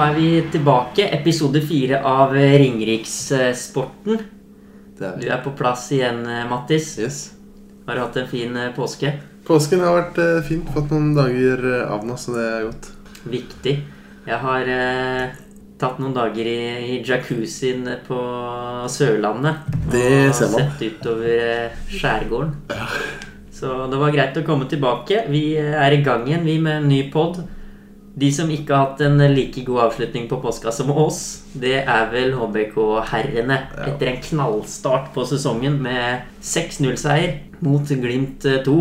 nå 0.00 0.06
er 0.08 0.14
vi 0.16 0.28
tilbake. 0.48 1.04
Episode 1.12 1.60
fire 1.60 1.98
av 2.08 2.32
Ringerikssporten. 2.32 4.20
Er 5.00 5.18
Du 5.20 5.26
er 5.28 5.42
på 5.44 5.52
plass 5.56 5.90
igjen, 5.92 6.24
eh, 6.24 6.46
Mattis. 6.48 6.98
Yes. 6.98 7.18
Har 7.86 7.94
du 7.94 8.00
hatt 8.00 8.16
en 8.16 8.28
fin 8.28 8.56
eh, 8.56 8.72
påske? 8.72 9.12
Påsken 9.44 9.80
har 9.84 9.98
vært 9.98 10.18
eh, 10.18 10.40
fint. 10.48 10.64
Fått 10.72 10.90
noen 10.90 11.12
dager 11.14 11.60
eh, 11.68 11.92
av 11.92 12.06
nå, 12.08 12.16
så 12.16 12.32
det 12.32 12.46
er 12.48 12.66
godt. 12.70 12.90
Viktig. 13.28 13.76
Jeg 14.24 14.40
har 14.40 14.72
eh, 14.72 15.36
tatt 15.80 16.00
noen 16.00 16.16
dager 16.16 16.48
i, 16.48 16.96
i 16.96 16.98
jacuzzien 17.04 17.84
på 18.08 18.24
Sørlandet. 18.88 19.68
Det 19.92 20.28
og 20.30 20.34
ser 20.40 20.52
man. 20.54 20.64
sett 20.64 20.96
utover 20.96 21.44
eh, 21.44 21.80
skjærgården. 21.92 22.56
Så 23.52 23.76
det 23.92 24.00
var 24.00 24.16
greit 24.16 24.40
å 24.40 24.48
komme 24.48 24.64
tilbake. 24.64 25.26
Vi 25.28 25.58
eh, 25.60 25.76
er 25.76 25.92
i 25.92 26.04
gang 26.04 26.24
igjen, 26.28 26.48
vi 26.48 26.56
med 26.56 26.80
en 26.80 26.88
ny 26.88 27.04
pod. 27.12 27.42
De 28.20 28.28
som 28.34 28.50
ikke 28.52 28.74
har 28.74 28.88
hatt 28.90 29.02
en 29.06 29.22
like 29.32 29.62
god 29.64 29.86
avslutning 29.86 30.26
på 30.28 30.40
påska 30.42 30.72
som 30.74 30.90
oss, 30.92 31.20
det 31.56 31.78
er 31.80 32.08
vel 32.12 32.34
HBK-herrene. 32.36 33.56
Etter 33.86 34.10
en 34.10 34.20
knallstart 34.26 35.12
på 35.14 35.24
sesongen 35.28 35.78
med 35.80 36.26
6-0-seier 36.44 37.38
mot 37.64 37.88
Glimt 37.88 38.44
eh, 38.44 38.60
2, 38.66 38.76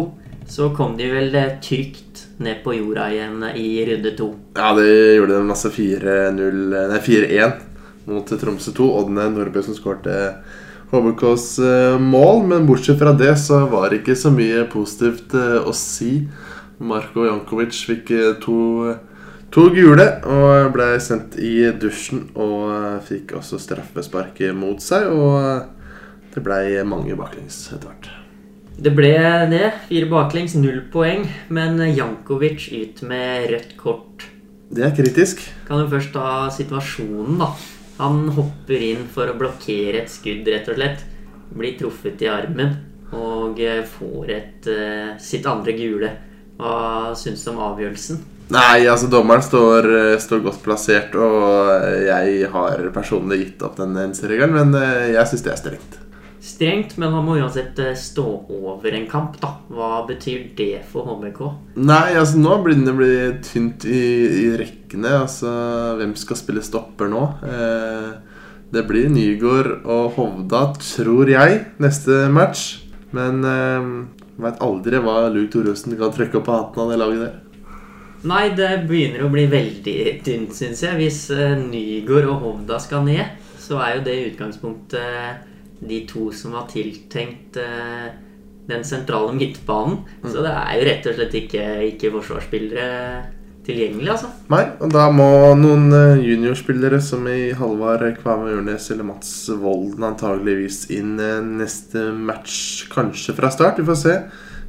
så 0.49 0.71
kom 0.75 0.97
de 0.99 1.07
vel 1.13 1.35
eh, 1.38 1.55
trygt 1.63 2.25
ned 2.39 2.63
på 2.63 2.73
jorda 2.73 3.09
igjen 3.13 3.44
i 3.55 3.67
runde 3.88 4.11
to. 4.17 4.33
Ja, 4.57 4.73
det 4.75 4.88
gjorde 4.89 5.35
de 5.38 5.53
altså 5.55 5.71
4-0 5.75 6.61
Nei, 6.91 7.02
4-1 7.03 7.58
mot 8.09 8.31
Tromsø 8.41 8.73
2. 8.75 8.89
Oddne 9.03 9.30
Nordbø 9.33 9.63
som 9.63 9.77
skårte 9.77 10.16
HBKs 10.91 11.49
eh, 11.59 11.99
mål. 11.99 12.45
Men 12.50 12.67
bortsett 12.67 13.00
fra 13.00 13.13
det 13.13 13.35
så 13.41 13.66
var 13.72 13.89
det 13.89 14.02
ikke 14.02 14.17
så 14.19 14.31
mye 14.33 14.66
positivt 14.72 15.35
eh, 15.38 15.59
å 15.59 15.75
si. 15.75 16.23
Marko 16.80 17.28
Jankovic 17.28 17.75
fikk 17.89 18.13
eh, 18.16 18.33
to, 18.44 18.58
to 19.53 19.66
gule 19.73 20.05
og 20.30 20.72
ble 20.75 20.88
sendt 21.02 21.38
i 21.42 21.69
dusjen. 21.81 22.28
Og 22.38 22.69
eh, 22.73 23.02
fikk 23.05 23.36
også 23.39 23.59
straffespark 23.61 24.41
mot 24.58 24.81
seg. 24.83 25.09
Og 25.09 25.36
eh, 25.41 25.94
det 26.36 26.44
ble 26.45 26.61
mange 26.88 27.17
baklengs 27.19 27.66
etter 27.73 27.89
hvert. 27.89 28.09
Det 28.80 28.94
ble 28.95 29.14
det. 29.52 29.66
Fire 29.89 30.09
baklengs, 30.11 30.56
null 30.59 30.83
poeng. 30.94 31.25
Men 31.52 31.81
Jankovic 31.89 32.69
ut 32.72 33.03
med 33.09 33.50
rødt 33.52 33.75
kort. 33.80 34.28
Det 34.69 34.86
er 34.86 34.95
kritisk. 34.95 35.41
Kan 35.67 35.84
jo 35.84 35.89
først 35.91 36.13
ta 36.13 36.47
situasjonen, 36.53 37.41
da. 37.41 37.50
Han 38.00 38.30
hopper 38.31 38.80
inn 38.86 39.08
for 39.11 39.28
å 39.28 39.36
blokkere 39.36 40.06
et 40.06 40.13
skudd, 40.13 40.47
rett 40.47 40.69
og 40.72 40.78
slett. 40.78 41.03
Blir 41.50 41.75
truffet 41.80 42.22
i 42.23 42.30
armen 42.31 42.78
og 43.17 43.58
eh, 43.58 43.81
får 43.89 44.31
et, 44.31 44.67
sitt 45.19 45.47
andre 45.50 45.73
gule. 45.73 46.11
Hva 46.59 47.16
syns 47.17 47.41
du 47.44 47.56
om 47.56 47.63
avgjørelsen? 47.66 48.19
Nei, 48.50 48.88
altså 48.89 49.09
dommeren 49.11 49.45
står, 49.45 49.88
eh, 49.94 50.17
står 50.22 50.44
godt 50.45 50.64
plassert, 50.66 51.14
og 51.14 51.69
jeg 52.08 52.50
har 52.50 52.86
personlig 52.95 53.44
gitt 53.44 53.66
opp 53.66 53.78
den 53.78 53.97
regelen, 53.97 54.56
men 54.58 54.78
eh, 54.80 55.11
jeg 55.14 55.30
syns 55.30 55.45
det 55.45 55.53
er 55.53 55.59
strengt. 55.64 56.00
Strengt, 56.39 56.94
men 56.97 57.11
han 57.11 57.25
må 57.28 57.36
uansett 57.36 57.78
eh, 57.83 57.95
stå 58.00 58.23
over 58.47 58.95
en 58.95 59.08
kamp, 59.11 59.36
da. 59.41 59.58
Hva 59.67 60.06
betyr 60.08 60.47
det 60.56 60.86
for 60.88 61.03
HBK? 61.03 61.41
Nei, 61.83 62.16
altså 62.16 62.39
nå 62.39 62.56
begynner 62.64 62.88
det 62.88 62.95
å 62.95 63.00
bli 63.02 63.16
tynt 63.44 63.86
i, 63.86 64.03
i 64.45 64.45
rekkene. 64.58 65.17
Altså, 65.25 65.52
hvem 66.00 66.16
skal 66.19 66.39
spille 66.39 66.63
stopper 66.63 67.11
nå? 67.11 67.25
Eh, 67.44 68.39
det 68.72 68.86
blir 68.88 69.11
Nygård 69.11 69.84
og 69.84 70.16
Hovda, 70.16 70.63
tror 70.80 71.30
jeg, 71.34 71.59
neste 71.84 72.22
match. 72.31 72.86
Men 73.11 73.44
eh, 73.44 73.91
veit 74.39 74.63
aldri 74.63 75.03
hva 75.03 75.25
Luke 75.34 75.52
Thoresen 75.52 76.00
kan 76.00 76.16
trykke 76.16 76.40
opp 76.40 76.47
på 76.47 76.56
hatten 76.56 76.85
av 76.85 76.94
det 76.94 77.03
laget 77.03 77.25
der. 77.28 77.38
Nei, 78.28 78.50
det 78.56 78.72
begynner 78.90 79.24
å 79.24 79.31
bli 79.31 79.46
veldig 79.52 80.00
tynt, 80.25 80.56
syns 80.57 80.84
jeg. 80.84 80.97
Hvis 81.00 81.22
eh, 81.31 81.56
Nygård 81.59 82.28
og 82.28 82.41
Hovda 82.44 82.80
skal 82.84 83.06
ned, 83.07 83.38
så 83.59 83.80
er 83.84 83.97
jo 83.97 84.06
det 84.07 84.16
i 84.18 84.25
utgangspunktet 84.31 85.46
de 85.80 86.02
to 86.09 86.28
som 86.35 86.58
var 86.58 86.68
tiltenkt 86.72 87.59
eh, 87.62 88.09
den 88.69 88.84
sentrale 88.85 89.31
midtbanen. 89.38 90.02
Så 90.25 90.44
det 90.44 90.52
er 90.52 90.78
jo 90.78 90.88
rett 90.90 91.09
og 91.09 91.19
slett 91.19 91.38
ikke, 91.40 91.66
ikke 91.94 92.13
forsvarsspillere 92.18 92.88
tilgjengelig, 93.69 94.09
altså. 94.13 94.29
Nei, 94.52 94.63
og 94.81 94.91
da 94.94 95.08
må 95.13 95.29
noen 95.59 95.90
eh, 95.94 96.22
juniorspillere 96.25 97.00
som 97.03 97.28
i 97.29 97.52
Halvard 97.58 98.06
Kvame 98.22 98.50
Ørnes 98.56 98.90
eller 98.94 99.08
Mats 99.08 99.31
Volden 99.62 100.06
antageligvis 100.08 100.85
inn 100.96 101.18
eh, 101.22 101.40
neste 101.62 102.09
match. 102.16 102.88
Kanskje 102.94 103.35
fra 103.38 103.52
start, 103.53 103.81
vi 103.81 103.88
får 103.90 104.00
se. 104.03 104.16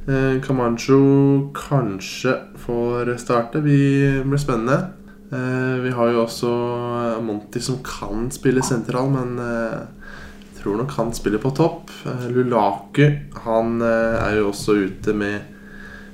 Eh, 0.07 0.41
Camacho 0.41 1.51
kanskje 1.53 2.33
får 2.57 3.17
starte. 3.17 3.59
Vi 3.61 4.21
blir 4.25 4.37
spennende. 4.37 4.85
Eh, 5.31 5.81
Vi 5.81 5.91
har 5.91 6.09
jo 6.09 6.23
også 6.23 6.49
eh, 6.49 7.21
Monty 7.21 7.59
som 7.59 7.77
kan 7.85 8.31
spille 8.31 8.63
sentral, 8.65 9.09
men 9.13 9.37
jeg 9.37 10.63
tror 10.63 10.77
nok 10.81 10.91
han 10.97 11.13
spiller 11.13 11.37
på 11.37 11.53
topp. 11.53 11.93
Lulaku 12.29 13.05
han 13.45 13.81
er 13.81 14.39
jo 14.39 14.49
også 14.49 14.77
ute 14.77 15.13
med, 15.13 15.41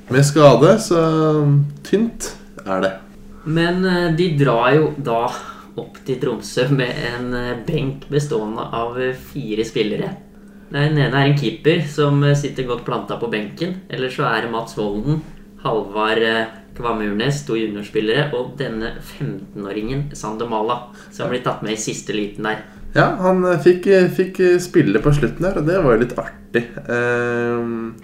med 0.10 0.24
skade, 0.24 0.78
så 0.80 1.02
tynt 1.84 2.34
er 2.66 2.84
det. 2.84 2.94
Men 3.48 3.84
de 4.16 4.30
drar 4.40 4.72
jo 4.76 4.92
da 4.98 5.28
opp 5.78 6.00
til 6.06 6.20
Tromsø 6.20 6.68
med 6.72 6.96
en 7.12 7.36
benk 7.68 8.08
bestående 8.12 8.64
av 8.76 9.00
fire 9.32 9.64
spillere. 9.68 10.16
Den 10.68 10.98
ene 10.98 11.08
er 11.08 11.30
en 11.30 11.38
keeper 11.40 11.84
som 11.88 12.20
eh, 12.28 12.38
sitter 12.38 12.68
godt 12.68 12.86
planta 12.88 13.20
på 13.20 13.30
benken. 13.32 13.82
Eller 13.90 14.14
så 14.14 14.28
er 14.30 14.46
det 14.46 14.54
Mats 14.54 14.78
Volden, 14.78 15.22
Halvard 15.64 16.24
Kvamurnes, 16.78 17.14
Urnes, 17.14 17.44
to 17.48 17.56
juniorspillere, 17.58 18.28
og 18.38 18.58
denne 18.60 18.94
15-åringen 19.00 20.12
Sandemala, 20.18 20.82
som 21.12 21.32
blir 21.32 21.42
tatt 21.46 21.64
med 21.66 21.74
i 21.74 21.82
siste 21.82 22.14
liten 22.14 22.46
der. 22.46 22.62
Ja, 22.98 23.12
han 23.22 23.44
eh, 23.46 23.58
fikk, 23.64 23.90
fikk 24.18 24.44
spille 24.64 25.02
på 25.04 25.16
slutten 25.16 25.48
der, 25.48 25.60
og 25.62 25.68
det 25.70 25.82
var 25.84 25.96
jo 25.96 26.04
litt 26.04 26.16
artig. 26.22 26.64
Ehm, 26.86 27.98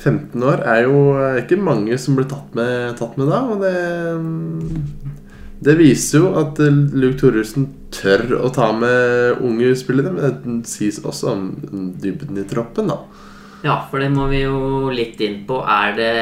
15 0.00 0.44
år 0.48 0.62
er 0.64 0.84
jo 0.86 1.00
eh, 1.20 1.40
ikke 1.42 1.60
mange 1.60 1.98
som 2.00 2.16
blir 2.16 2.28
tatt 2.30 2.54
med, 2.56 2.96
tatt 3.00 3.18
med 3.20 3.30
da, 3.30 3.40
og 3.52 3.64
det 3.64 3.74
mm, 4.20 5.09
Det 5.60 5.74
viser 5.76 6.22
jo 6.22 6.30
at 6.40 6.60
eh, 6.64 6.76
Luke 6.96 7.18
Thoresen 7.20 7.66
tør 7.92 8.38
å 8.38 8.48
ta 8.54 8.70
med 8.72 9.42
unge 9.44 9.74
spillere, 9.76 10.12
men 10.14 10.62
det 10.62 10.70
sies 10.70 11.02
også 11.04 11.34
om 11.34 11.44
dybden 12.00 12.40
i 12.40 12.46
troppen, 12.48 12.88
da. 12.88 13.02
Ja, 13.60 13.76
for 13.90 14.00
det 14.00 14.08
må 14.14 14.24
vi 14.30 14.40
jo 14.46 14.88
litt 14.94 15.20
inn 15.20 15.42
på. 15.48 15.58
Er 15.68 15.92
det 15.98 16.12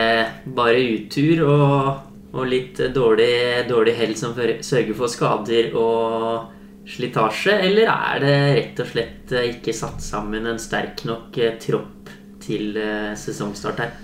bare 0.56 0.82
utur 0.82 1.44
og, 1.46 1.90
og 2.34 2.48
litt 2.50 2.80
dårlig, 2.94 3.68
dårlig 3.70 3.94
hell 4.00 4.16
som 4.18 4.34
sørger 4.34 4.96
for 4.98 5.12
skader 5.12 5.70
og 5.78 6.56
slitasje, 6.88 7.54
eller 7.68 7.92
er 7.92 8.24
det 8.24 8.36
rett 8.58 8.82
og 8.82 8.90
slett 8.90 9.38
ikke 9.44 9.76
satt 9.76 10.02
sammen 10.02 10.48
en 10.48 10.58
sterk 10.58 11.04
nok 11.06 11.38
eh, 11.38 11.54
tropp 11.62 12.10
til 12.42 12.74
eh, 12.80 13.14
sesongstart 13.18 13.84
her? 13.84 13.96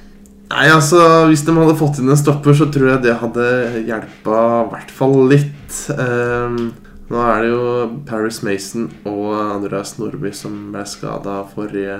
Nei, 0.54 0.68
altså, 0.70 1.00
Hvis 1.26 1.42
de 1.46 1.54
hadde 1.56 1.74
fått 1.78 1.98
inn 1.98 2.12
en 2.12 2.20
stopper, 2.20 2.54
så 2.54 2.68
tror 2.70 2.92
jeg 2.92 3.04
det 3.08 3.18
hadde 3.18 3.46
hjelpa 3.88 4.40
i 4.62 4.66
hvert 4.70 4.92
fall 4.94 5.16
litt. 5.32 5.78
Um, 5.90 6.68
nå 7.10 7.22
er 7.26 7.42
det 7.42 7.48
jo 7.50 7.64
Paris 8.06 8.38
Mason 8.46 8.86
og 9.10 9.32
Andreas 9.34 9.96
Nordby 9.98 10.30
som 10.34 10.54
ble 10.72 10.84
skada 10.88 11.40
forrige 11.50 11.98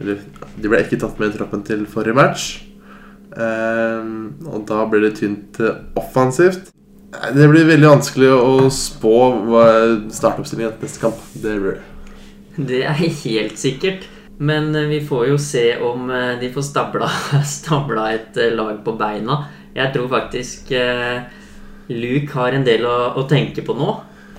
Eller 0.00 0.18
de 0.58 0.68
ble 0.68 0.80
ikke 0.82 0.98
tatt 1.00 1.20
med 1.20 1.30
i 1.30 1.38
troppen 1.38 1.62
til 1.66 1.86
forrige 1.88 2.18
match. 2.18 2.48
Um, 3.36 4.34
og 4.48 4.66
da 4.68 4.82
blir 4.90 5.06
det 5.06 5.14
tynt 5.20 5.60
offensivt. 5.96 6.72
Det 7.14 7.46
blir 7.48 7.68
veldig 7.70 7.92
vanskelig 7.94 8.32
å 8.34 8.66
spå 8.72 9.14
startoppstillingen 10.12 10.74
til 10.74 10.88
neste 10.88 11.04
kamp. 11.06 11.22
Det 11.38 11.54
blir 11.62 11.78
det. 11.78 11.86
Det 12.56 12.82
er 12.88 12.98
helt 12.98 13.58
sikkert. 13.60 14.08
Men 14.38 14.74
eh, 14.74 14.82
vi 14.82 15.00
får 15.00 15.26
jo 15.26 15.38
se 15.38 15.76
om 15.80 16.10
eh, 16.10 16.38
de 16.40 16.50
får 16.52 16.62
stabla, 16.62 17.08
stabla 17.58 18.10
et 18.12 18.36
eh, 18.36 18.52
lag 18.52 18.82
på 18.84 18.96
beina. 18.98 19.44
Jeg 19.76 19.92
tror 19.92 20.08
faktisk 20.08 20.70
Luke 21.92 22.32
har 22.32 22.54
en 22.56 22.64
del 22.64 22.86
å, 22.88 22.94
å 23.20 23.26
tenke 23.28 23.60
på 23.60 23.74
nå. 23.76 23.90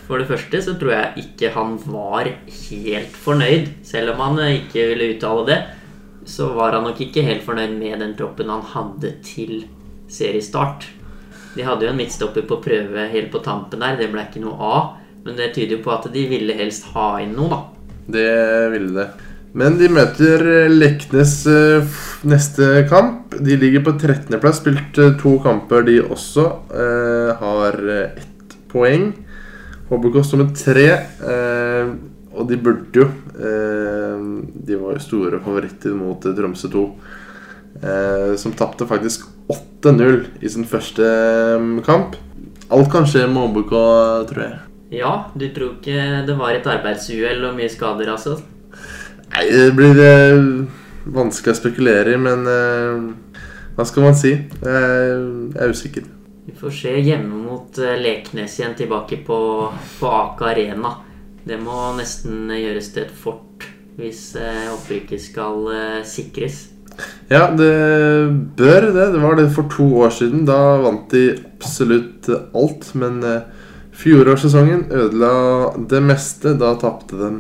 For 0.08 0.18
det 0.18 0.26
første 0.32 0.62
så 0.66 0.74
tror 0.80 0.94
jeg 0.96 1.26
ikke 1.26 1.52
han 1.54 1.76
var 1.84 2.26
helt 2.32 3.20
fornøyd. 3.22 3.70
Selv 3.86 4.16
om 4.16 4.24
han 4.24 4.42
ikke 4.48 4.88
ville 4.94 5.12
uttale 5.14 5.44
det, 5.46 5.58
så 6.26 6.50
var 6.58 6.74
han 6.74 6.88
nok 6.88 7.04
ikke 7.06 7.26
helt 7.28 7.46
fornøyd 7.46 7.76
med 7.78 8.02
den 8.02 8.16
troppen 8.18 8.50
han 8.50 8.66
hadde 8.74 9.14
til 9.28 9.68
seriestart. 10.10 10.88
De 11.54 11.68
hadde 11.68 11.86
jo 11.86 11.94
en 11.94 12.02
midtstopper 12.02 12.48
på 12.50 12.58
prøve 12.66 13.06
helt 13.14 13.30
på 13.34 13.44
tampen 13.46 13.86
der. 13.86 14.00
Det 14.02 14.10
ble 14.10 14.26
ikke 14.26 14.42
noe 14.42 14.58
av. 14.58 14.92
Men 15.22 15.38
det 15.38 15.52
tyder 15.54 15.78
jo 15.78 15.86
på 15.86 15.94
at 15.94 16.10
de 16.10 16.26
ville 16.34 16.58
helst 16.58 16.90
ha 16.96 17.12
inn 17.22 17.38
noe, 17.38 17.54
da. 17.54 17.62
Det 18.18 18.30
ville 18.74 18.94
det. 18.98 19.27
Men 19.58 19.78
de 19.80 19.90
møter 19.90 20.44
eh, 20.46 20.70
Leknes 20.70 21.34
eh, 21.50 22.00
neste 22.30 22.84
kamp. 22.92 23.34
De 23.42 23.58
ligger 23.58 23.86
på 23.88 23.96
13.-plass, 23.98 24.62
spilt 24.62 25.00
eh, 25.02 25.16
to 25.22 25.38
kamper, 25.44 25.86
de 25.88 26.00
også. 26.06 26.46
Har 27.42 27.80
ett 28.08 28.58
poeng. 28.72 29.10
HBK 29.90 30.20
står 30.26 30.44
med 30.44 30.58
tre. 30.60 30.90
Og 32.38 32.46
de 32.50 32.58
burde 32.60 33.00
jo 33.00 33.06
De 34.68 34.76
var 34.78 34.98
jo 34.98 35.02
store 35.02 35.40
favoritter 35.42 35.96
mot 35.98 36.22
Tromsø 36.22 36.70
2. 36.74 36.84
Eh, 37.84 38.36
som 38.36 38.54
tapte 38.58 38.88
faktisk 38.90 39.28
8-0 39.50 40.24
i 40.42 40.50
sin 40.50 40.66
første 40.66 41.06
kamp. 41.86 42.16
alt 42.70 42.92
kan 42.92 43.06
skje 43.08 43.28
med 43.30 43.52
HBK, 43.52 43.74
tror 44.32 44.44
jeg. 44.44 44.60
Ja, 44.98 45.12
du 45.36 45.48
tror 45.54 45.78
ikke 45.78 46.26
det 46.28 46.38
var 46.40 46.56
et 46.56 46.68
arbeidsuhell 46.68 47.46
og 47.46 47.56
mye 47.56 47.70
skader, 47.70 48.10
altså? 48.12 48.40
Nei, 49.34 49.48
det 49.52 49.72
blir 49.78 50.00
eh, 50.02 50.38
vanskelig 51.14 51.56
å 51.56 51.60
spekulere 51.60 52.16
i, 52.16 52.20
men 52.22 52.48
eh, 52.52 53.42
hva 53.78 53.86
skal 53.88 54.08
man 54.08 54.16
si? 54.18 54.34
Jeg, 54.34 55.26
er 55.58 55.74
usikker. 55.74 56.08
Vi 56.48 56.56
får 56.56 56.74
se 56.74 56.94
hjemme 57.04 57.42
mot 57.44 57.80
eh, 57.82 57.98
Leknes 58.00 58.56
igjen 58.60 58.78
tilbake 58.80 59.20
på, 59.28 59.40
på 60.00 60.14
Aka 60.14 60.52
Arena. 60.54 60.96
Det 61.48 61.60
må 61.62 61.92
nesten 61.98 62.48
gjøres 62.56 62.92
til 62.94 63.06
et 63.06 63.14
fort 63.14 63.68
hvis 63.98 64.36
opprykket 64.70 65.18
skal 65.24 65.64
sikres. 66.06 66.68
Ja, 67.32 67.48
det 67.50 67.72
bør 68.60 68.86
det. 68.94 69.08
Det 69.16 69.22
var 69.24 69.40
det 69.40 69.48
for 69.56 69.66
to 69.74 69.88
år 70.04 70.14
siden. 70.14 70.44
Da 70.46 70.78
vant 70.84 71.08
de 71.10 71.32
absolutt 71.34 72.30
alt. 72.30 72.92
Men 72.94 73.24
fjorårssesongen 73.98 74.86
ødela 74.94 75.32
det 75.90 76.04
meste. 76.06 76.54
Da 76.62 76.76
tapte 76.78 77.18
de 77.18 77.32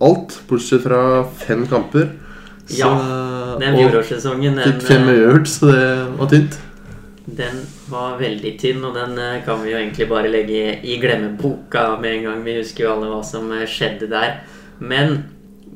alt, 0.00 0.40
bortsett 0.48 0.82
fra 0.82 1.24
fem 1.46 1.66
kamper. 1.66 2.10
Ja, 2.74 2.90
Den 3.60 3.76
fjorårssesongen 3.78 4.58
fikk 4.58 4.82
fem 4.88 5.08
eh, 5.12 5.44
så 5.46 5.70
det 5.70 5.84
var 6.18 6.30
tynt. 6.30 6.58
den 7.26 7.62
var 7.90 8.18
veldig 8.18 8.52
tynn, 8.58 8.84
og 8.84 8.94
den 8.94 9.16
eh, 9.18 9.44
kan 9.46 9.62
vi 9.62 9.72
jo 9.72 9.78
egentlig 9.78 10.08
bare 10.10 10.30
legge 10.30 10.76
i 10.82 10.98
glemmeboka 11.02 11.96
med 12.02 12.18
en 12.18 12.28
gang. 12.28 12.44
Vi 12.44 12.58
husker 12.58 12.84
jo 12.86 12.92
alle 12.92 13.10
hva 13.10 13.22
som 13.26 13.50
eh, 13.54 13.66
skjedde 13.70 14.10
der. 14.10 14.40
Men 14.78 15.16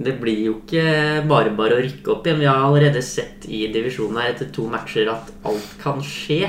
det 0.01 0.17
blir 0.21 0.45
jo 0.45 0.59
ikke 0.61 1.23
bare 1.29 1.55
bare 1.57 1.79
å 1.79 1.83
rykke 1.83 2.13
opp 2.13 2.27
igjen. 2.27 2.43
Vi 2.43 2.51
har 2.51 2.63
allerede 2.67 3.03
sett 3.05 3.47
i 3.49 3.67
divisjonen 3.73 4.21
her 4.21 4.35
etter 4.35 4.51
to 4.55 4.67
matcher 4.71 5.11
at 5.13 5.31
alt 5.47 5.75
kan 5.83 6.03
skje. 6.05 6.43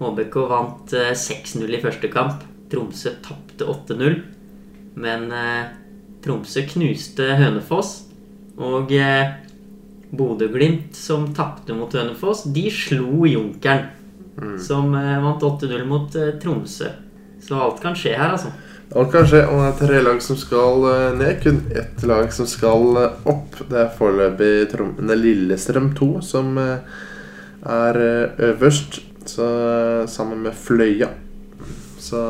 HBK 0.00 0.36
vant 0.50 0.94
eh, 0.94 1.14
6-0 1.18 1.66
i 1.66 1.82
første 1.82 2.10
kamp. 2.12 2.44
Tromsø 2.70 3.16
tapte 3.24 3.66
8-0. 3.70 4.20
Men 4.94 5.30
Tromsø 6.24 6.64
knuste 6.72 7.30
Hønefoss. 7.38 7.96
Og 8.58 8.92
eh, 8.94 9.34
Bodø-Glimt, 10.14 10.94
som 10.96 11.28
tapte 11.36 11.74
mot 11.76 11.92
Hønefoss, 11.92 12.46
de 12.54 12.68
slo 12.72 13.26
Junkeren. 13.28 13.90
Som 14.58 14.94
eh, 14.98 15.16
vant 15.22 15.42
8-0 15.46 15.84
mot 15.88 16.14
eh, 16.18 16.36
Tromsø. 16.42 16.90
Så 17.44 17.58
alt 17.60 17.82
kan 17.82 17.96
skje 17.98 18.14
her, 18.16 18.32
altså. 18.34 18.52
Alt 18.94 19.10
kan 19.10 19.26
skje, 19.26 19.40
og 19.48 19.58
det 19.58 19.68
er 19.68 19.78
tre 19.80 20.00
lag 20.04 20.20
som 20.22 20.38
skal 20.38 20.86
eh, 20.90 21.16
ned. 21.18 21.40
Kun 21.42 21.60
ett 21.74 22.04
lag 22.06 22.30
som 22.34 22.48
skal 22.48 23.00
eh, 23.00 23.18
opp. 23.30 23.58
Det 23.70 23.80
er 23.80 23.92
foreløpig 23.98 25.16
Lillestrøm 25.18 25.92
2 25.98 26.10
som 26.24 26.56
eh, 26.60 27.02
er 27.64 28.00
øverst. 28.52 29.02
Så, 29.24 29.46
sammen 30.12 30.42
med 30.44 30.52
Fløya. 30.52 31.08
Så 31.96 32.20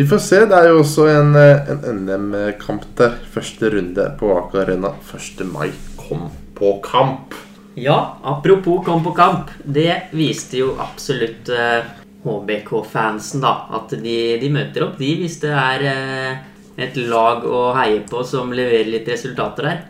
vi 0.00 0.06
får 0.06 0.18
se. 0.18 0.38
Det 0.48 0.56
er 0.56 0.70
jo 0.70 0.78
også 0.80 1.04
en, 1.12 1.34
eh, 1.36 1.66
en 1.90 2.06
NM-kamp 2.08 2.86
der. 2.96 3.18
Første 3.34 3.68
runde 3.74 4.06
på 4.16 4.30
Aker 4.32 4.62
Arena 4.62 4.94
1. 5.12 5.44
mai. 5.44 5.68
Kom 6.00 6.30
på 6.56 6.78
kamp! 6.80 7.36
Ja, 7.76 8.16
apropos 8.24 8.80
kom 8.86 9.04
på 9.04 9.12
kamp. 9.12 9.52
Det 9.60 10.08
viste 10.16 10.56
jo 10.62 10.72
absolutt 10.80 11.52
eh, 11.52 11.84
HBK-fansen, 12.24 13.44
da. 13.44 13.68
At 13.76 13.92
de, 13.92 14.40
de 14.40 14.48
møter 14.48 14.88
opp, 14.88 14.96
de, 14.96 15.20
hvis 15.20 15.36
det 15.44 15.52
er 15.52 15.84
eh, 15.92 16.40
et 16.80 16.96
lag 16.96 17.44
å 17.44 17.76
heie 17.76 18.00
på 18.08 18.24
som 18.24 18.56
leverer 18.56 18.88
litt 18.88 19.12
resultater 19.12 19.68
der. 19.68 19.84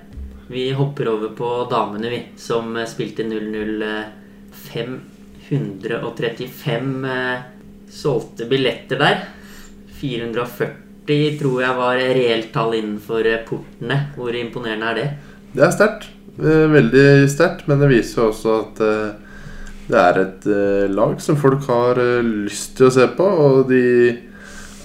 Vi 0.50 0.72
hopper 0.74 1.14
over 1.14 1.30
på 1.38 1.70
damene, 1.70 2.10
vi, 2.10 2.24
som 2.34 2.74
eh, 2.74 2.90
spilte 2.90 3.22
0-0. 3.30 3.78
eh, 3.86 4.18
535 4.70 7.04
eh, 7.04 7.38
solgte 7.90 8.46
billetter 8.50 8.98
der. 8.98 9.16
440 10.00 10.88
tror 11.40 11.62
jeg 11.64 11.76
var 11.78 11.98
reelt 11.98 12.52
tall 12.54 12.76
innenfor 12.78 13.26
eh, 13.26 13.42
portene. 13.46 13.96
Hvor 14.16 14.36
imponerende 14.36 14.90
er 14.92 14.98
det? 14.98 15.08
Det 15.56 15.64
er 15.66 15.74
sterkt. 15.74 16.06
Eh, 16.38 16.66
Veldig 16.70 17.06
sterkt, 17.32 17.66
men 17.68 17.82
det 17.82 17.90
viser 17.90 18.22
jo 18.22 18.28
også 18.30 18.56
at 18.60 18.82
eh, 18.86 19.36
det 19.90 19.98
er 19.98 20.18
et 20.20 20.44
lag 20.94 21.16
som 21.18 21.34
folk 21.34 21.64
har 21.66 21.98
lyst 22.22 22.76
til 22.78 22.86
å 22.86 22.92
se 22.94 23.08
på, 23.16 23.24
og 23.26 23.64
de 23.72 23.80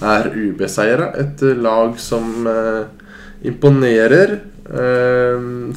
er 0.01 0.31
ubeseira. 0.33 1.11
Et 1.21 1.43
lag 1.61 1.93
som 2.01 2.47
imponerer. 3.45 4.39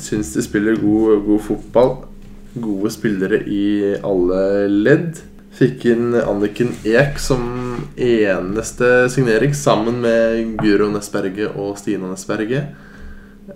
Syns 0.01 0.31
de 0.33 0.47
spiller 0.47 0.81
god, 0.81 1.27
god 1.27 1.45
fotball. 1.45 1.93
Gode 2.57 2.95
spillere 2.95 3.43
i 3.45 3.67
alle 4.01 4.41
ledd. 4.73 5.21
Fikk 5.59 5.89
inn 5.91 6.13
Anniken 6.15 6.71
Ek 6.87 7.17
som 7.19 7.43
eneste 7.99 9.09
signering, 9.11 9.55
sammen 9.59 9.99
med 10.05 10.53
Guro 10.61 10.87
Nesberget 10.93 11.57
og 11.59 11.75
Stina 11.81 12.13
Nesberget. 12.13 12.77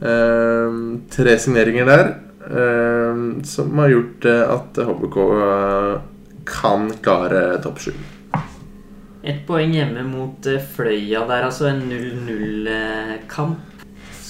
Eh, 0.02 0.78
tre 1.12 1.36
signeringer 1.38 1.86
der 1.86 2.08
eh, 2.48 3.20
som 3.46 3.78
har 3.78 3.92
gjort 3.92 4.26
eh, 4.26 4.42
at 4.56 4.82
HBK 4.88 5.18
eh, 5.36 5.92
kan 6.48 6.88
klare 7.04 7.44
topp 7.62 7.78
sju. 7.84 7.92
Et 9.22 9.38
poeng 9.46 9.70
hjemme 9.76 10.02
mot 10.08 10.50
eh, 10.50 10.58
Fløya 10.74 11.22
der, 11.28 11.46
altså 11.46 11.70
en 11.70 11.84
0-0-kamp. 11.86 13.68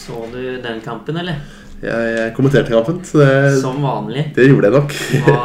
Så 0.02 0.26
du 0.32 0.40
den 0.60 0.82
kampen, 0.84 1.16
eller? 1.22 1.40
Jeg, 1.82 2.10
jeg 2.18 2.32
kommenterte 2.36 2.70
kampen, 2.74 3.00
det, 3.16 3.30
Som 3.62 3.80
vanlig. 3.82 4.28
det 4.36 4.50
gjorde 4.50 4.68
jeg 4.68 4.76
nok. 4.76 4.92
Hva, 5.24 5.38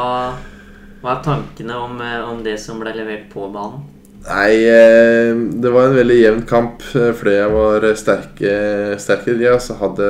hva 1.02 1.14
er 1.14 1.24
tankene 1.26 1.78
om, 1.78 2.02
eh, 2.02 2.22
om 2.26 2.42
det 2.44 2.58
som 2.62 2.80
ble 2.82 2.94
levert 2.96 3.30
på 3.34 3.48
banen? 3.54 3.86
Nei, 4.28 4.66
eh, 4.66 5.34
det 5.62 5.72
var 5.72 5.88
en 5.88 5.96
veldig 5.96 6.18
jevn 6.18 6.42
kamp. 6.50 6.82
Eh, 6.96 7.14
Fløya 7.14 7.48
var 7.54 7.86
sterke, 7.96 8.98
sterke 9.00 9.38
de 9.38 9.48
altså 9.48 9.78
hadde, 9.78 10.08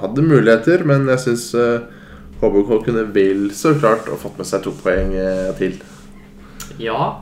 hadde 0.00 0.24
muligheter, 0.24 0.84
men 0.88 1.06
jeg 1.12 1.22
syns 1.26 1.52
HBK 2.40 2.72
kunne 2.86 3.04
vel 3.14 3.50
så 3.54 3.74
klart 3.78 4.08
og 4.08 4.18
fått 4.18 4.40
med 4.40 4.48
seg 4.48 4.64
to 4.64 4.72
poeng 4.72 5.12
til. 5.60 5.76
Ja, 6.80 7.20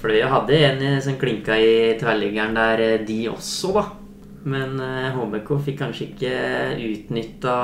Fløya 0.00 0.30
hadde 0.30 0.62
en 0.70 1.02
som 1.02 1.18
klinka 1.20 1.58
i 1.58 1.98
tverrliggeren 2.00 2.56
der, 2.56 3.04
de 3.04 3.20
også, 3.28 3.74
da. 3.74 3.84
Men 4.46 4.78
HBK 5.12 5.50
fikk 5.66 5.80
kanskje 5.82 6.08
ikke 6.12 6.36
utnytta 6.86 7.56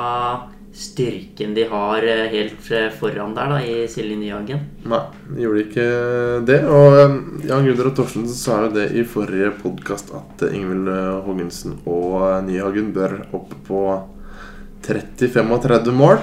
styrken 0.73 1.53
de 1.53 1.67
har 1.69 2.03
eh, 2.03 2.25
helt 2.31 2.71
eh, 2.71 2.89
foran 2.97 3.35
der, 3.37 3.51
da, 3.53 3.59
i 3.61 3.87
Silje 3.91 4.17
Nyhagen. 4.17 4.63
Nei, 4.89 5.01
de 5.29 5.45
gjorde 5.45 5.65
ikke 5.67 5.85
det. 6.49 6.59
Og 6.65 6.97
Jan 7.45 7.67
Jan 7.69 7.83
og 7.85 7.93
Torstensen 7.97 8.33
sa 8.37 8.63
jo 8.65 8.71
det 8.73 8.87
i 8.97 9.05
forrige 9.05 9.51
podkast 9.61 10.09
at 10.17 10.47
eh, 10.47 10.55
Ingvild 10.57 10.89
eh, 10.89 11.11
Haagensen 11.27 11.77
og 11.85 12.17
eh, 12.25 12.39
Nyhagen 12.47 12.89
bør 12.95 13.19
opp 13.37 13.53
på 13.67 13.83
30-35 14.87 15.93
mål. 15.93 16.17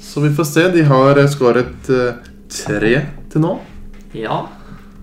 Så 0.00 0.20
vi 0.20 0.34
får 0.36 0.44
se. 0.52 0.68
De 0.76 0.84
har 0.92 1.18
eh, 1.18 1.32
skåret 1.32 1.90
eh, 1.92 2.20
tre 2.52 2.94
til 3.32 3.44
nå. 3.44 3.56
Ja, 4.16 4.42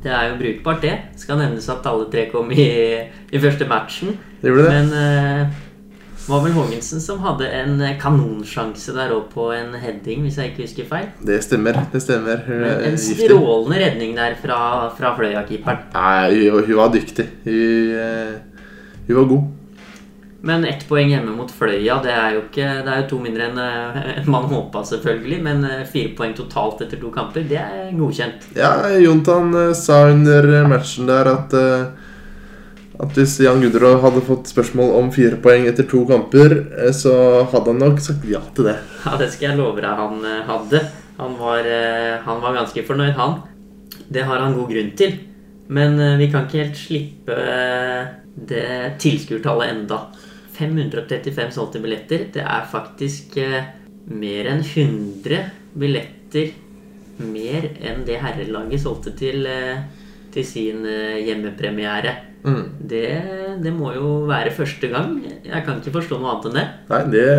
det 0.06 0.14
er 0.14 0.30
jo 0.30 0.40
brukbart, 0.40 0.86
det. 0.86 0.96
Skal 1.18 1.42
nevnes 1.42 1.68
at 1.74 1.86
alle 1.90 2.06
tre 2.14 2.30
kom 2.30 2.54
i, 2.54 2.70
i 3.34 3.42
første 3.42 3.66
matchen. 3.70 4.14
Det 4.42 4.54
gjorde 4.54 4.70
det. 4.70 4.74
Men 4.78 4.98
eh, 5.02 5.62
var 6.28 6.42
vel 6.44 6.56
Haagensen 6.56 7.02
som 7.02 7.20
hadde 7.22 7.48
en 7.54 7.82
eh, 7.84 7.98
kanonsjanse 8.02 8.94
der 8.96 9.14
òg 9.14 9.28
på 9.34 9.50
en 9.54 9.76
heading, 9.78 10.24
hvis 10.26 10.40
jeg 10.42 10.54
ikke 10.54 10.66
husker 10.66 10.88
feil. 10.90 11.10
Det 11.26 11.42
stemmer. 11.46 11.78
det 11.92 12.02
stemmer. 12.02 12.46
Men 12.50 12.70
er 12.72 12.88
en 12.90 13.02
strålende 13.02 13.82
redning 13.82 14.16
der 14.18 14.38
fra, 14.42 14.60
fra 14.98 15.14
Fløya-keeperen. 15.18 15.92
Nei, 15.94 16.48
hun, 16.50 16.64
hun 16.66 16.80
var 16.80 16.96
dyktig. 16.96 17.28
Hun, 17.46 17.94
eh, 18.00 18.66
hun 19.08 19.20
var 19.20 19.30
god. 19.34 19.52
Men 20.46 20.66
ett 20.70 20.84
poeng 20.86 21.10
hjemme 21.10 21.34
mot 21.34 21.50
Fløya, 21.50 21.96
det 22.06 22.12
er 22.14 22.36
jo 22.36 22.42
ikke 22.44 22.66
Det 22.86 22.92
er 22.94 23.00
jo 23.00 23.06
to 23.10 23.18
mindre 23.22 23.48
enn 23.50 23.62
eh, 23.62 24.26
man 24.34 24.50
håpa, 24.50 24.82
selvfølgelig. 24.86 25.40
Men 25.46 25.70
fire 25.92 26.16
poeng 26.18 26.34
totalt 26.38 26.82
etter 26.88 27.02
to 27.02 27.14
kamper, 27.14 27.46
det 27.46 27.62
er 27.62 27.94
godkjent. 27.94 28.50
Ja, 28.58 28.74
Jontan 28.98 29.54
sa 29.78 30.08
under 30.10 30.50
matchen 30.70 31.10
der 31.12 31.34
at 31.36 31.56
at 33.02 33.18
hvis 33.18 33.38
Jan 33.44 33.62
Gudrå 33.64 33.96
hadde 34.04 34.24
fått 34.26 34.50
spørsmål 34.52 34.94
om 35.00 35.10
fire 35.14 35.38
poeng 35.42 35.68
etter 35.70 35.88
to 35.90 36.04
kamper, 36.08 36.56
eh, 36.78 36.92
så 36.96 37.44
hadde 37.52 37.74
han 37.74 37.82
nok 37.82 38.02
sagt 38.04 38.26
ja 38.30 38.42
til 38.56 38.70
det. 38.70 38.78
Ja, 39.04 39.16
det 39.20 39.32
skal 39.34 39.50
jeg 39.50 39.60
love 39.60 39.84
deg 39.84 40.02
han 40.02 40.22
eh, 40.24 40.44
hadde. 40.48 40.82
Han 41.20 41.38
var, 41.40 41.68
eh, 41.68 42.16
han 42.24 42.44
var 42.44 42.56
ganske 42.60 42.84
fornøyd, 42.88 43.16
han. 43.20 43.40
Det 44.12 44.26
har 44.28 44.44
han 44.44 44.56
god 44.56 44.72
grunn 44.72 44.94
til. 45.00 45.18
Men 45.66 45.98
vi 46.20 46.28
kan 46.30 46.44
ikke 46.46 46.60
helt 46.62 46.78
slippe 46.78 47.36
det 48.36 48.68
tilskuertallet 49.02 49.72
enda. 49.74 49.98
535 50.54 51.56
solgte 51.56 51.82
billetter. 51.82 52.28
Det 52.36 52.44
er 52.44 52.68
faktisk 52.70 53.34
mer 54.06 54.52
enn 54.52 54.62
100 54.62 55.40
billetter 55.74 56.54
mer 57.26 57.66
enn 57.82 58.06
det 58.06 58.20
herrelaget 58.22 58.84
solgte 58.84 59.16
til, 59.18 59.50
til 60.36 60.46
sin 60.46 60.86
hjemmepremiere. 60.86 62.14
Mm. 62.46 62.66
Det, 62.80 63.08
det 63.64 63.74
må 63.74 63.92
jo 63.96 64.10
være 64.30 64.54
første 64.54 64.90
gang. 64.92 65.18
Jeg 65.26 65.66
kan 65.66 65.80
ikke 65.82 65.96
forstå 65.98 66.20
noe 66.22 66.36
annet 66.36 66.50
enn 66.50 66.60
det. 66.60 66.66
Nei, 66.92 67.02
det, 67.16 67.30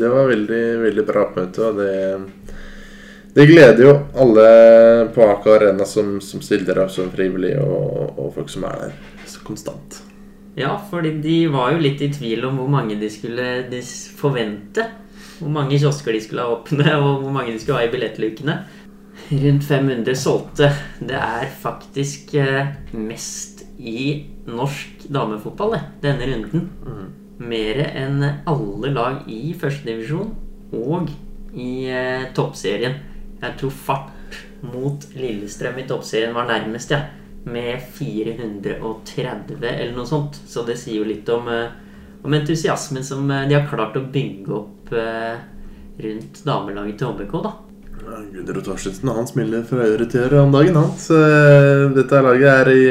det 0.00 0.10
var 0.10 0.32
veldig, 0.32 0.64
veldig 0.82 1.04
bra 1.06 1.26
oppmøte, 1.28 1.68
og 1.68 1.78
det, 1.80 2.56
Det 3.36 3.44
gleder 3.46 3.82
jo 3.84 3.94
alle 4.16 4.48
på 5.14 5.22
Aker 5.28 5.58
Arena 5.58 5.86
som, 5.86 6.16
som 6.24 6.42
stiller 6.42 6.82
opp 6.82 6.90
som 6.90 7.12
frivillige, 7.12 7.62
og, 7.62 8.16
og 8.16 8.34
folk 8.34 8.50
som 8.50 8.64
er 8.66 8.86
der 8.86 8.98
så 9.28 9.42
konstant. 9.44 10.00
Ja, 10.56 10.72
fordi 10.90 11.18
de 11.20 11.36
var 11.52 11.74
jo 11.74 11.82
litt 11.84 12.00
i 12.00 12.08
tvil 12.08 12.46
om 12.48 12.62
hvor 12.62 12.70
mange 12.72 12.96
de 12.98 13.10
skulle 13.12 13.66
de 13.70 13.82
forvente. 14.16 14.86
Hvor 15.36 15.52
mange 15.52 15.76
kiosker 15.76 16.16
de 16.16 16.22
skulle 16.24 16.46
ha 16.46 16.54
åpne, 16.56 16.88
og 17.04 17.22
hvor 17.22 17.34
mange 17.34 17.52
de 17.52 17.60
skulle 17.60 17.82
ha 17.82 17.86
i 17.86 17.92
billettlukene. 17.92 18.56
Rundt 19.30 19.64
500 19.68 20.16
solgte. 20.18 20.70
Det 20.98 21.18
er 21.18 21.46
faktisk 21.60 22.34
eh, 22.40 22.72
mest 22.96 23.55
i 23.78 24.24
norsk 24.48 25.06
damefotball, 25.12 25.76
det, 25.76 25.82
denne 26.04 26.28
runden. 26.30 26.68
Mer 27.36 27.82
enn 27.90 28.22
alle 28.48 28.92
lag 28.94 29.26
i 29.28 29.52
førstedivisjon 29.58 30.30
og 30.76 31.10
i 31.56 31.86
eh, 31.92 32.28
toppserien. 32.36 32.96
Jeg 33.42 33.58
tror 33.60 33.74
fart 33.74 34.38
mot 34.64 35.04
Lillestrøm 35.16 35.82
i 35.82 35.86
toppserien 35.88 36.34
var 36.36 36.48
nærmest, 36.48 36.94
ja. 36.94 37.04
Med 37.46 37.78
430 37.94 39.60
eller 39.62 39.92
noe 39.94 40.08
sånt. 40.08 40.40
Så 40.48 40.64
det 40.66 40.78
sier 40.80 41.02
jo 41.02 41.06
litt 41.06 41.28
om, 41.30 41.46
eh, 41.52 42.16
om 42.24 42.34
entusiasmen 42.34 43.04
som 43.06 43.28
eh, 43.30 43.46
de 43.50 43.58
har 43.58 43.68
klart 43.70 44.00
å 44.00 44.06
bygge 44.12 44.56
opp 44.56 44.96
eh, 44.96 45.36
rundt 46.02 46.42
damelaget 46.44 46.98
til 47.00 47.12
HBK, 47.12 47.38
da. 47.44 47.54
Gudrun 48.06 48.62
Torstensen 48.62 49.10
han 49.10 49.26
smiler 49.26 49.64
fra 49.66 49.86
øre 49.88 50.06
til 50.10 50.26
øre 50.26 50.42
om 50.44 50.52
dagen, 50.54 50.76
han. 50.78 50.92
Så 51.00 51.16
eh, 51.16 51.86
dette 51.96 52.22
laget 52.22 52.50
er 52.52 52.72
i, 52.72 52.82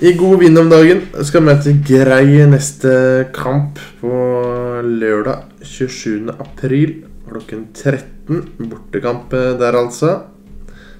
i 0.00 0.12
god 0.12 0.38
vind 0.38 0.58
om 0.58 0.70
dagen. 0.72 1.02
Skal 1.28 1.42
møte 1.44 1.74
Grei 1.84 2.40
neste 2.48 2.92
kamp 3.36 3.76
på 4.00 4.12
lørdag 4.80 5.42
27. 5.60 6.30
april 6.40 6.94
klokken 7.28 7.66
13. 7.76 8.40
Bortekamp 8.70 9.32
eh, 9.36 9.50
der, 9.60 9.76
altså. 9.76 10.14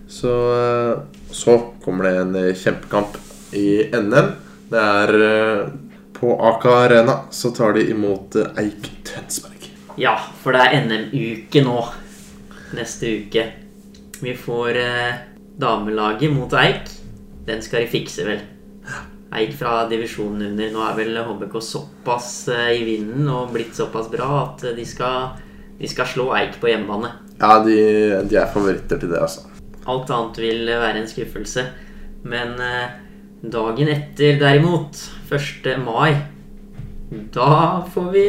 Så, 0.08 0.34
eh, 0.58 1.00
så 1.32 1.56
kommer 1.84 2.10
det 2.10 2.12
en 2.20 2.36
eh, 2.42 2.52
kjempekamp 2.52 3.16
i 3.56 3.88
NM. 3.96 4.30
Det 4.70 4.84
er 4.84 5.72
på 6.20 6.36
Aker 6.52 6.76
Arena. 6.84 7.16
Så 7.32 7.54
tar 7.56 7.72
de 7.78 7.88
imot 7.90 8.36
Eik 8.60 8.92
Tønsberg. 9.08 9.72
Ja, 9.98 10.14
for 10.44 10.54
det 10.54 10.68
er 10.68 10.84
NM-uke 10.84 11.64
nå. 11.64 11.80
Neste 12.76 13.16
uke. 13.24 13.48
Vi 14.20 14.36
får 14.36 14.76
damelaget 15.58 16.36
mot 16.36 16.52
Eik. 16.60 16.92
Den 17.48 17.64
skal 17.64 17.86
de 17.86 17.94
fikse, 17.96 18.28
vel. 18.28 18.44
Eik 19.30 19.52
fra 19.58 19.84
divisjonen 19.90 20.48
under. 20.50 20.72
Nå 20.74 20.82
er 20.82 20.96
vel 20.98 21.20
HBK 21.22 21.60
såpass 21.62 22.32
eh, 22.50 22.72
i 22.80 22.86
vinden 22.86 23.28
og 23.30 23.52
blitt 23.54 23.76
såpass 23.78 24.10
bra 24.10 24.30
at 24.40 24.64
eh, 24.66 24.74
de 24.74 24.86
skal, 24.88 25.36
de 25.78 25.90
skal 25.90 26.08
slå 26.10 26.30
Eik 26.38 26.58
på 26.62 26.72
hjemmebane. 26.72 27.12
Ja, 27.40 27.60
de, 27.64 27.76
de 28.26 28.40
er 28.40 28.50
favoritter 28.50 28.98
til 29.00 29.12
det, 29.12 29.20
altså. 29.22 29.46
Alt 29.88 30.10
annet 30.12 30.42
vil 30.42 30.66
være 30.66 30.98
en 31.00 31.08
skuffelse. 31.08 31.64
Men 32.26 32.58
eh, 32.60 32.98
dagen 33.40 33.92
etter, 33.94 34.36
derimot, 34.42 34.98
1. 35.30 35.70
mai, 35.84 36.18
da 37.34 37.86
får 37.90 38.10
vi, 38.12 38.26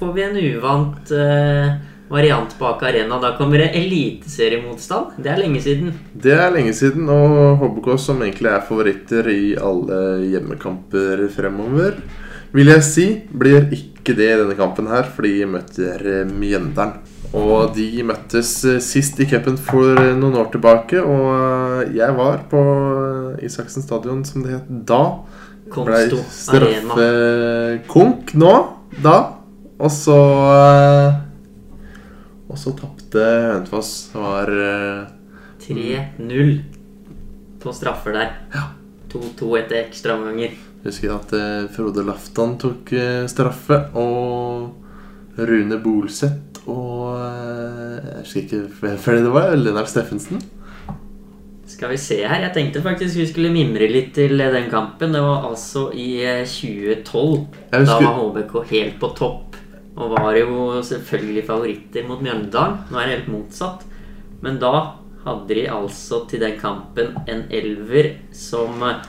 får 0.00 0.16
vi 0.16 0.24
en 0.24 0.40
uvant 0.40 1.12
eh, 1.16 1.76
variant 2.08 2.54
bak 2.58 2.82
arena. 2.82 3.18
Da 3.20 3.34
kommer 3.38 3.62
det 3.62 3.72
eliteseriemotstand. 3.78 5.18
Det 5.22 5.32
er 5.32 5.42
lenge 5.42 5.60
siden. 5.64 5.92
Det 6.12 6.32
er 6.36 6.54
lenge 6.54 6.72
siden, 6.76 7.08
og 7.12 7.58
HBK 7.62 7.92
som 8.00 8.22
egentlig 8.24 8.52
er 8.52 8.64
favoritter 8.68 9.28
i 9.32 9.42
alle 9.60 10.00
hjemmekamper 10.28 11.26
fremover, 11.34 12.00
vil 12.54 12.72
jeg 12.72 12.84
si, 12.86 13.06
blir 13.28 13.68
ikke 13.74 14.16
det 14.16 14.30
i 14.32 14.40
denne 14.40 14.56
kampen 14.56 14.88
her, 14.88 15.04
for 15.12 15.28
de 15.28 15.44
møter 15.48 16.00
eh, 16.00 16.28
Mjøndalen. 16.28 16.96
Og 17.36 17.74
de 17.76 17.84
møttes 18.08 18.54
eh, 18.64 18.78
sist 18.80 19.18
i 19.20 19.26
cupen 19.28 19.58
for 19.60 20.00
eh, 20.00 20.14
noen 20.16 20.38
år 20.40 20.48
tilbake, 20.54 21.02
og 21.04 21.92
jeg 21.92 22.16
var 22.16 22.46
på 22.48 22.62
Isaksen 23.44 23.84
stadion, 23.84 24.24
som 24.24 24.46
det 24.46 24.56
het 24.56 24.70
da. 24.88 25.02
Konsto 25.68 26.22
Arena. 26.56 26.94
straffekonk 26.96 28.32
nå, 28.40 28.54
da. 29.04 29.18
Og 29.78 29.92
så 29.92 30.16
Og 32.48 32.56
så 32.56 32.72
tapte 32.76 33.22
Hønefoss. 33.22 33.92
Det 34.12 34.22
var 34.24 34.52
eh, 34.52 35.06
3-0 35.64 36.52
på 37.62 37.74
straffer 37.76 38.16
der. 38.16 38.34
2-2 39.12 39.52
etter 39.60 39.82
ekstraomganger. 39.82 40.56
Husker 40.84 41.14
at 41.14 41.32
uh, 41.34 41.64
Frode 41.74 42.04
Laftan 42.06 42.54
tok 42.60 42.92
uh, 42.94 43.24
straffe, 43.28 43.80
og 43.98 45.38
Rune 45.38 45.78
Bolseth 45.82 46.48
og 46.68 47.16
uh, 47.16 47.96
Jeg 47.96 48.20
husker 48.22 48.44
ikke 48.44 48.60
hvem 48.84 49.24
det 49.26 49.34
var. 49.34 49.56
Lennart 49.56 49.90
Steffensen. 49.90 50.42
Skal 51.68 51.92
vi 51.92 51.98
se 52.00 52.16
her. 52.24 52.40
Jeg 52.46 52.54
tenkte 52.56 52.80
faktisk 52.82 53.18
vi 53.20 53.26
skulle 53.28 53.52
mimre 53.52 53.90
litt 53.92 54.14
til 54.16 54.40
eh, 54.40 54.52
den 54.54 54.70
kampen. 54.72 55.12
Det 55.12 55.20
var 55.20 55.44
altså 55.50 55.90
i 55.92 56.08
eh, 56.24 56.46
2012. 56.48 57.44
Husker... 57.74 57.84
Da 57.84 57.98
var 58.02 58.16
HBK 58.22 58.54
helt 58.72 58.96
på 59.02 59.10
topp. 59.18 59.47
Og 59.98 60.14
var 60.14 60.36
jo 60.38 60.78
selvfølgelig 60.86 61.44
favoritter 61.48 62.06
mot 62.06 62.22
Mjøndalen. 62.22 62.84
Nå 62.88 62.98
er 62.98 63.08
det 63.08 63.16
helt 63.16 63.30
motsatt. 63.34 63.84
Men 64.44 64.60
da 64.62 64.72
hadde 65.24 65.54
de 65.58 65.64
altså 65.74 66.22
til 66.30 66.42
den 66.44 66.58
kampen 66.60 67.16
en 67.28 67.46
elver 67.50 68.12
som 68.32 68.82
eh, 68.86 69.02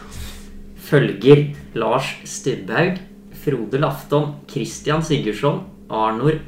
følger 0.90 1.52
Lars 1.78 2.10
Stubhaug, 2.26 2.98
Frode 3.40 3.80
Lafton, 3.80 4.34
Christian 4.50 5.06
Sigurdsson, 5.06 5.62
Arnor 5.90 6.40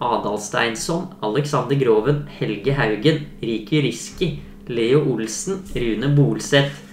Adalsteinsson, 0.00 1.10
Alexander 1.22 1.76
Groven, 1.76 2.22
Helge 2.38 2.72
Haugen, 2.72 3.26
Riki 3.42 3.82
Riski, 3.84 4.30
Leo 4.68 5.02
Olsen, 5.12 5.60
Rune 5.74 6.14
Bolseth, 6.16 6.86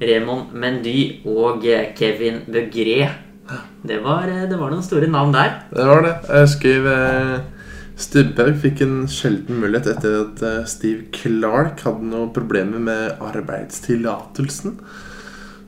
Remon 0.00 0.48
Mendy 0.54 1.20
og 1.26 1.66
eh, 1.66 1.92
Kevin 1.94 2.42
Bøgré. 2.48 3.27
Det 3.88 4.00
var, 4.04 4.28
eh, 4.28 4.48
det 4.48 4.58
var 4.58 4.72
noen 4.72 4.84
store 4.84 5.08
navn 5.10 5.32
der. 5.32 5.62
Det 5.72 5.86
var 5.88 6.02
det. 6.04 6.14
Jeg 6.28 6.48
husker 6.48 6.88
eh, 6.92 7.38
Stubberg 7.98 8.58
fikk 8.62 8.82
en 8.84 8.98
sjelden 9.10 9.58
mulighet 9.58 9.88
etter 9.96 10.20
at 10.20 10.42
eh, 10.46 10.66
Steve 10.70 11.08
Clark 11.14 11.82
hadde 11.86 12.06
noen 12.06 12.32
problemer 12.34 12.82
med 12.82 13.22
arbeidstillatelsen. 13.24 14.76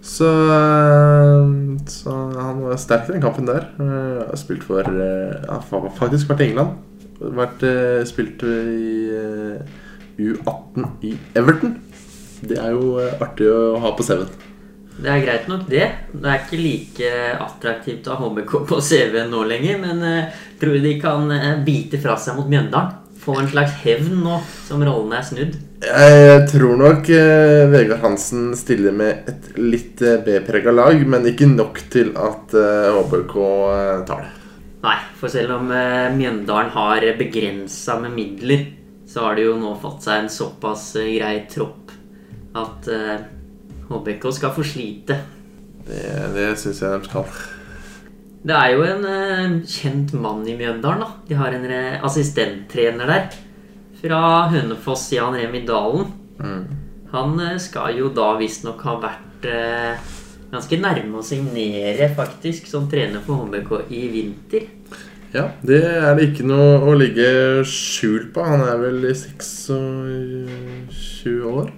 Så, 0.00 0.28
eh, 0.28 1.50
så 1.90 2.14
han 2.36 2.62
var 2.66 2.78
sterk 2.80 3.10
i 3.10 3.16
den 3.16 3.24
kampen 3.24 3.50
der. 3.50 3.66
Har 3.80 4.38
spilt 4.38 4.62
for 4.68 4.86
ja, 4.86 5.58
Faktisk 5.98 6.30
vært 6.30 6.44
i 6.44 6.50
England. 6.52 6.78
Vært, 7.20 7.64
spilt 8.08 8.44
i 8.46 8.92
eh, 9.12 9.74
U18 10.20 10.86
i 11.10 11.16
Everton. 11.36 11.74
Det 12.40 12.56
er 12.60 12.72
jo 12.76 12.94
artig 13.20 13.50
å 13.50 13.74
ha 13.82 13.92
på 13.96 14.06
CV-en. 14.06 14.49
Det 15.00 15.08
er 15.08 15.22
greit 15.24 15.46
nok, 15.48 15.64
det. 15.70 15.86
Det 16.12 16.28
er 16.28 16.42
ikke 16.42 16.60
like 16.60 17.10
attraktivt 17.40 18.08
å 18.10 18.16
ha 18.18 18.28
HBK 18.28 18.56
på 18.68 18.80
CV-en 18.84 19.30
nå 19.32 19.44
lenger, 19.48 19.78
men 19.80 20.02
uh, 20.04 20.40
tror 20.60 20.76
du 20.76 20.84
de 20.84 20.96
kan 21.00 21.30
eh, 21.32 21.62
bite 21.64 22.00
fra 22.02 22.18
seg 22.20 22.36
mot 22.36 22.50
Mjøndalen? 22.50 22.98
Få 23.20 23.36
en 23.36 23.48
slags 23.52 23.74
hevn 23.82 24.22
nå 24.24 24.38
som 24.64 24.80
rollene 24.84 25.18
er 25.18 25.24
snudd? 25.28 25.56
Jeg 25.84 26.44
tror 26.52 26.76
nok 26.80 27.08
uh, 27.12 27.70
Vegard 27.72 28.04
Hansen 28.04 28.50
stiller 28.56 28.96
med 28.96 29.30
et 29.30 29.48
litt 29.60 30.04
B-prega 30.26 30.72
lag, 30.74 31.00
men 31.08 31.28
ikke 31.32 31.48
nok 31.48 31.80
til 31.92 32.12
at 32.20 32.56
uh, 32.56 33.00
HBK 33.00 33.34
tar 34.08 34.26
det. 34.26 34.36
Nei, 34.80 34.96
for 35.20 35.32
selv 35.32 35.58
om 35.58 35.66
Mjøndalen 36.16 36.72
har 36.72 37.04
begrensa 37.18 37.98
med 38.00 38.16
midler, 38.16 38.70
så 39.08 39.26
har 39.26 39.36
de 39.36 39.44
jo 39.48 39.58
nå 39.60 39.74
fått 39.80 40.06
seg 40.06 40.22
en 40.22 40.32
såpass 40.32 40.94
grei 40.96 41.34
tropp 41.52 41.92
at 42.56 42.88
eh, 43.90 43.96
HBK 43.96 44.32
skal 44.32 44.52
få 44.54 44.64
slite. 44.66 45.16
Det, 45.86 46.04
det 46.34 46.52
syns 46.60 46.82
jeg 46.82 47.00
de 47.00 47.10
skal. 47.10 47.24
Det 48.40 48.56
er 48.56 48.70
jo 48.72 48.84
en 48.86 49.02
uh, 49.04 49.58
kjent 49.68 50.14
mann 50.16 50.46
i 50.48 50.56
Mjøndalen. 50.56 51.02
da. 51.04 51.08
De 51.28 51.36
har 51.36 51.52
en 51.52 51.66
eh, 51.68 52.04
assistenttrener 52.04 53.10
der. 53.10 53.34
Fra 54.00 54.48
Hønefoss, 54.48 55.10
Jan 55.12 55.36
Remi 55.36 55.60
Dalen. 55.68 56.08
Han 57.12 57.36
uh, 57.36 57.58
skal 57.60 57.98
jo 57.98 58.08
da 58.16 58.32
visstnok 58.40 58.80
ha 58.86 58.96
vært 59.02 59.44
uh, 59.50 59.92
ganske 60.54 60.80
nærme 60.80 61.20
å 61.20 61.26
signere, 61.26 62.08
faktisk, 62.16 62.70
som 62.70 62.88
trener 62.90 63.20
for 63.26 63.44
HBK 63.44 63.70
i 63.92 64.06
vinter. 64.14 64.64
Ja, 65.30 65.44
det 65.62 65.84
er 65.86 66.16
det 66.18 66.24
ikke 66.30 66.42
noe 66.48 66.80
å 66.90 66.94
ligge 66.98 67.62
skjult 67.68 68.32
på. 68.34 68.42
Han 68.42 68.64
er 68.66 68.78
vel 68.80 69.04
i 69.04 69.14
26 69.14 71.44
år. 71.46 71.70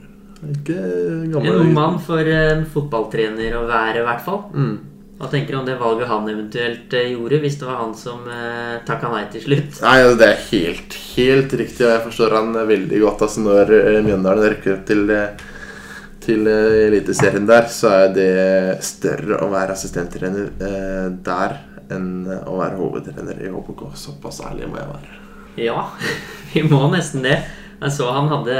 Ikke 0.43 0.79
gammel. 1.31 1.47
En 1.47 1.61
ung 1.61 1.75
mann 1.77 2.01
for 2.03 2.27
en 2.27 2.65
fotballtrener 2.67 3.55
å 3.59 3.67
være, 3.69 4.01
i 4.01 4.07
hvert 4.07 4.25
fall. 4.25 4.43
Mm. 4.55 4.75
Hva 5.23 5.29
tenker 5.31 5.55
du 5.55 5.59
om 5.61 5.67
det 5.69 5.77
valget 5.79 6.09
han 6.11 6.25
eventuelt 6.27 6.95
eh, 6.99 7.13
gjorde, 7.13 7.39
hvis 7.45 7.61
det 7.61 7.67
var 7.69 7.77
han 7.79 7.93
som 7.95 8.25
eh, 8.27 8.81
takka 8.89 9.13
nei 9.13 9.23
til 9.31 9.45
slutt? 9.45 9.79
Nei, 9.85 9.97
altså, 10.03 10.17
det 10.19 10.29
er 10.29 10.41
helt, 10.49 10.97
helt 11.13 11.55
riktig, 11.61 11.85
og 11.87 11.93
jeg 11.93 12.05
forstår 12.09 12.35
han 12.41 12.57
veldig 12.73 13.03
godt. 13.05 13.23
Altså, 13.29 13.45
når 13.47 13.71
eh, 13.77 13.99
Mjøndalen 14.03 14.49
rykker 14.51 14.75
opp 14.75 14.83
til, 14.89 15.05
eh, 15.15 15.47
til 16.27 16.51
Eliteserien 16.51 17.47
der, 17.47 17.71
så 17.71 17.95
er 18.01 18.11
det 18.19 18.29
større 18.83 19.39
å 19.47 19.51
være 19.53 19.79
assistenttrener 19.79 20.51
eh, 20.59 21.07
der 21.23 21.59
enn 21.93 22.27
å 22.27 22.59
være 22.59 22.81
hovedtrener 22.81 23.47
i 23.47 23.53
HBK. 23.53 23.93
Såpass 24.03 24.43
ærlig 24.49 24.67
må 24.73 24.83
jeg 24.83 24.91
være. 24.91 25.19
Ja, 25.63 25.87
vi 26.51 26.67
må 26.67 26.83
nesten 26.91 27.23
det. 27.29 27.39
Jeg 27.79 27.95
så 27.95 28.11
han 28.11 28.31
hadde 28.33 28.59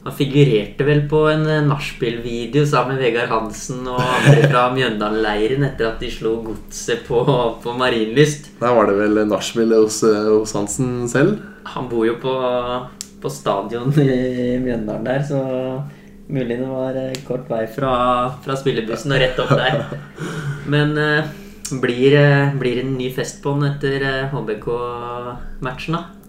Han 0.00 0.14
figurerte 0.16 0.84
vel 0.88 1.02
på 1.10 1.26
en 1.28 1.42
eh, 1.44 1.64
nachspiel-video 1.66 2.64
sammen 2.68 2.96
med 2.96 3.04
Vegard 3.04 3.28
Hansen 3.34 3.82
og 3.84 4.00
andre 4.00 4.46
fra 4.48 4.62
Mjøndalen-leiren 4.72 5.66
etter 5.66 5.90
at 5.90 6.00
de 6.00 6.08
slo 6.12 6.38
godset 6.46 7.02
på, 7.04 7.20
på 7.60 7.74
Marienlyst. 7.76 8.48
Da 8.62 8.72
var 8.76 8.88
det 8.88 8.96
vel 8.96 9.20
nachspiel 9.28 9.74
hos, 9.76 10.00
eh, 10.08 10.30
hos 10.30 10.54
Hansen 10.56 11.04
selv? 11.10 11.42
Han 11.74 11.90
bor 11.90 12.06
jo 12.08 12.16
på, 12.22 12.32
på 13.20 13.32
stadion 13.32 13.92
i 14.00 14.56
Mjøndalen 14.62 15.04
der, 15.04 15.26
så 15.28 15.42
mulig 16.30 16.56
det 16.62 16.70
var 16.70 16.96
eh, 16.96 17.20
kort 17.28 17.44
vei 17.52 17.66
fra, 17.68 17.92
fra 18.40 18.56
spillebussen 18.56 19.12
og 19.12 19.20
rett 19.20 19.42
opp 19.44 19.52
der. 19.52 19.84
Men 20.70 20.96
blir, 21.82 22.16
blir 22.56 22.80
det 22.80 22.86
en 22.86 22.96
ny 22.96 23.10
fest 23.12 23.42
på 23.44 23.52
den 23.58 23.68
etter 23.68 24.32
HBK-matchen, 24.32 25.98
da? 25.98 26.19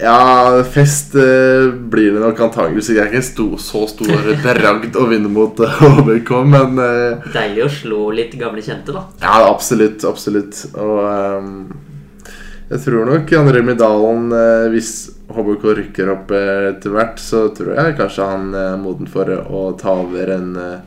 Ja, 0.00 0.62
fest 0.62 1.14
eh, 1.18 1.72
blir 1.72 2.12
det 2.14 2.20
nok 2.22 2.40
antageligvis. 2.46 2.88
Jeg 2.94 3.02
er 3.02 3.08
ikke 3.10 3.22
stor, 3.26 3.56
så 3.58 3.80
stor 3.90 4.28
bragd 4.44 4.94
å 4.94 5.08
vinne 5.10 5.26
mot 5.32 5.58
eh, 5.64 5.80
HBK, 5.82 6.30
men 6.46 6.78
eh, 6.82 7.18
Deilig 7.34 7.64
å 7.64 7.68
slå 7.80 8.10
litt 8.14 8.34
gamle 8.38 8.62
kjente, 8.62 8.92
da. 8.94 9.02
Ja, 9.24 9.48
absolutt. 9.48 10.04
Absolutt. 10.06 10.54
Og 10.78 11.02
ehm, 11.02 11.66
jeg 12.68 12.78
tror 12.84 13.06
nok 13.10 13.32
André 13.40 13.60
Midalen, 13.66 14.30
eh, 14.38 14.68
hvis 14.70 15.10
HBK 15.34 15.64
rykker 15.80 16.06
opp 16.14 16.30
eh, 16.36 16.68
etter 16.70 16.90
hvert, 16.94 17.18
så 17.18 17.48
tror 17.56 17.74
jeg 17.74 17.98
kanskje 17.98 18.30
han 18.30 18.54
er 18.54 18.78
moden 18.78 19.08
for 19.10 19.26
å 19.34 19.74
ta 19.80 19.92
over 20.04 20.26
en 20.36 20.54
eh, 20.62 20.78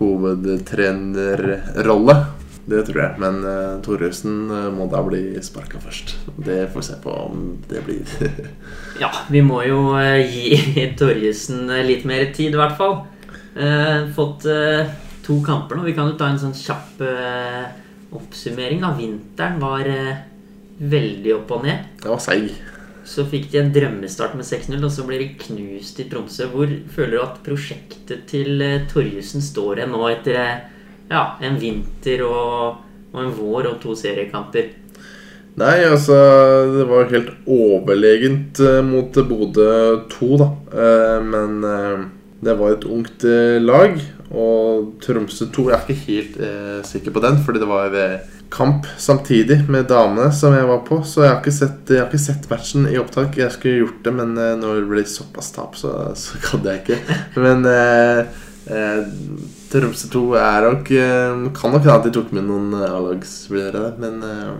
hovedtrenerrolle. 0.00 2.16
Det 2.66 2.82
tror 2.88 2.98
jeg. 2.98 3.14
Men 3.22 3.40
uh, 3.46 3.78
Thoresen 3.84 4.50
eh, 4.50 4.68
må 4.74 4.88
da 4.90 5.00
bli 5.06 5.38
sparka 5.44 5.78
først. 5.82 6.16
Det 6.34 6.64
får 6.72 6.82
vi 6.82 6.86
se 6.88 6.98
på 7.02 7.14
om 7.26 7.48
det 7.70 7.84
blir. 7.86 8.16
Ja, 9.02 9.10
vi 9.28 9.42
må 9.44 9.60
jo 9.66 9.92
uh, 9.92 10.16
gi 10.24 10.56
Torjesen 10.98 11.68
eh, 11.70 11.84
litt 11.86 12.06
mer 12.08 12.30
tid, 12.34 12.56
i 12.56 12.58
hvert 12.58 12.78
fall. 12.78 13.02
Uh, 13.56 14.08
fått 14.16 14.48
uh, 14.50 14.88
to 15.24 15.38
kamper 15.46 15.78
nå. 15.78 15.86
Vi 15.86 15.94
kan 15.96 16.10
jo 16.10 16.18
ta 16.18 16.30
en 16.32 16.40
sånn 16.40 16.56
kjapp 16.56 17.02
oppsummering. 18.16 18.80
da. 18.82 18.94
Vinteren 18.96 19.60
var 19.60 19.90
veldig 20.76 21.34
opp 21.36 21.52
og 21.56 21.66
ned. 21.66 21.90
det 22.02 22.08
var 22.10 22.22
seig. 22.22 22.54
Så 23.06 23.22
fikk 23.30 23.50
de 23.52 23.60
en 23.60 23.74
drømmestart 23.74 24.34
med 24.34 24.46
6-0, 24.48 24.80
og 24.80 24.90
så 24.90 25.04
blir 25.06 25.20
de 25.22 25.34
knust 25.38 26.00
i 26.02 26.06
Tromsø. 26.10 26.48
Hvor 26.50 26.70
føler 26.94 27.18
du 27.18 27.22
at 27.22 27.42
prosjektet 27.46 28.24
til 28.30 28.64
Torjussen 28.90 29.44
står 29.44 29.84
hen 29.84 29.94
nå 29.94 30.08
etter 30.10 30.40
ja, 31.10 31.28
en 31.44 31.60
vinter 31.60 32.24
og, 32.26 32.82
og 33.12 33.22
en 33.22 33.32
vår 33.36 33.70
og 33.72 33.78
to 33.82 33.94
seriekamper? 33.98 34.74
Nei, 35.56 35.78
altså 35.88 36.16
Det 36.74 36.84
var 36.90 37.08
helt 37.14 37.32
overlegent 37.48 38.60
eh, 38.60 38.82
mot 38.84 39.14
Bodø 39.28 39.70
2, 40.12 40.28
da. 40.42 40.50
Eh, 40.76 41.18
men 41.24 41.64
eh, 41.64 42.04
det 42.44 42.56
var 42.58 42.74
et 42.74 42.84
ungt 42.84 43.24
lag. 43.64 43.96
Og 44.36 44.96
Tromsø 45.00 45.46
2 45.54 45.68
Jeg 45.70 45.76
er 45.78 45.84
ikke 45.86 46.10
helt 46.10 46.40
eh, 46.44 46.80
sikker 46.84 47.14
på 47.14 47.22
den, 47.24 47.40
fordi 47.46 47.62
det 47.62 47.70
var 47.70 47.96
kamp 48.52 48.84
samtidig 49.00 49.62
med 49.72 49.88
damene 49.88 50.28
som 50.36 50.52
jeg 50.54 50.68
var 50.68 50.84
på. 50.84 51.00
Så 51.08 51.24
jeg 51.24 51.32
har 51.32 51.40
ikke 51.40 51.56
sett, 51.56 51.88
har 51.88 52.04
ikke 52.04 52.24
sett 52.26 52.50
matchen 52.52 52.90
i 52.90 53.00
opptak. 53.00 53.40
Jeg 53.40 53.56
skulle 53.56 53.86
gjort 53.86 54.02
det, 54.04 54.16
men 54.18 54.36
når 54.36 54.82
det 54.82 54.90
ble 54.92 55.06
såpass 55.08 55.54
tap, 55.56 55.80
så, 55.80 55.94
så 56.20 56.36
kan 56.50 56.68
jeg 56.68 56.84
ikke. 56.84 57.00
Men 57.40 57.64
eh, 57.72 58.26
Tromsø 59.76 60.08
2 60.12 60.22
er 60.40 60.64
nok 60.64 60.90
eh, 60.94 61.44
Kan 61.56 61.74
nok 61.74 61.84
hende 61.84 61.98
at 61.98 62.06
de 62.06 62.12
tok 62.14 62.32
med 62.36 62.46
noen 62.48 62.72
eh, 62.78 62.88
A-lagsspillere 62.88 63.82
der, 63.84 64.00
men 64.00 64.24
eh, 64.24 64.56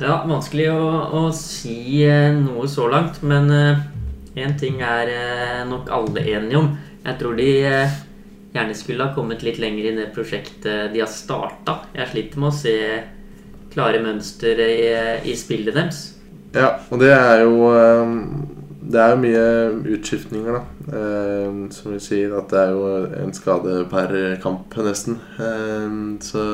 Ja, 0.00 0.22
vanskelig 0.28 0.70
å, 0.72 0.80
å 1.18 1.22
si 1.36 2.04
noe 2.36 2.66
så 2.68 2.88
langt, 2.92 3.22
men 3.24 3.48
én 4.36 4.52
ting 4.60 4.82
er 4.84 5.08
nok 5.64 5.88
alle 5.88 6.20
enige 6.20 6.58
om. 6.60 6.66
Jeg 7.00 7.16
tror 7.16 7.38
de 7.38 7.46
gjerne 7.56 8.76
skulle 8.76 9.06
ha 9.06 9.14
kommet 9.16 9.40
litt 9.46 9.56
lenger 9.62 9.88
i 9.88 9.94
det 9.96 10.10
prosjektet 10.12 10.92
de 10.92 11.00
har 11.00 11.08
starta. 11.08 11.78
Jeg 11.96 12.10
sliter 12.12 12.42
med 12.42 12.50
å 12.50 12.58
se 12.58 12.76
klare 13.72 14.02
mønster 14.04 14.60
i, 14.66 14.76
i 15.32 15.38
spillet 15.40 15.72
deres. 15.72 16.02
Ja, 16.52 16.74
og 16.92 17.00
det 17.00 17.14
er 17.16 17.46
jo 17.46 17.72
Det 18.86 19.00
er 19.02 19.12
jo 19.12 19.22
mye 19.22 19.46
utskiftninger, 19.96 20.58
da. 20.58 20.98
Eh, 20.98 21.54
Som 21.74 21.94
vi 21.96 22.02
sier, 22.02 22.34
at 22.38 22.52
det 22.52 22.60
er 22.60 22.74
jo 22.76 22.84
en 23.24 23.32
skade 23.34 23.80
per 23.90 24.14
kamp, 24.42 24.76
nesten. 24.86 25.18
Eh, 25.42 25.96
Så 26.22 26.44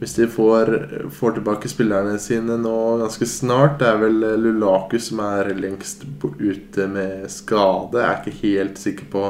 hvis 0.00 0.14
de 0.16 0.26
får, 0.32 0.70
får 1.12 1.34
tilbake 1.36 1.68
spillerne 1.68 2.14
sine 2.18 2.54
nå 2.56 2.76
ganske 3.02 3.26
snart 3.28 3.74
Det 3.82 3.84
er 3.84 3.98
vel 4.00 4.22
Lulaku 4.40 4.94
som 4.98 5.20
er 5.20 5.50
lengst 5.58 6.06
ute 6.24 6.86
med 6.88 7.26
skade. 7.28 8.00
Jeg 8.00 8.08
er 8.08 8.22
ikke 8.22 8.38
helt 8.46 8.80
sikker 8.80 9.10
på 9.12 9.26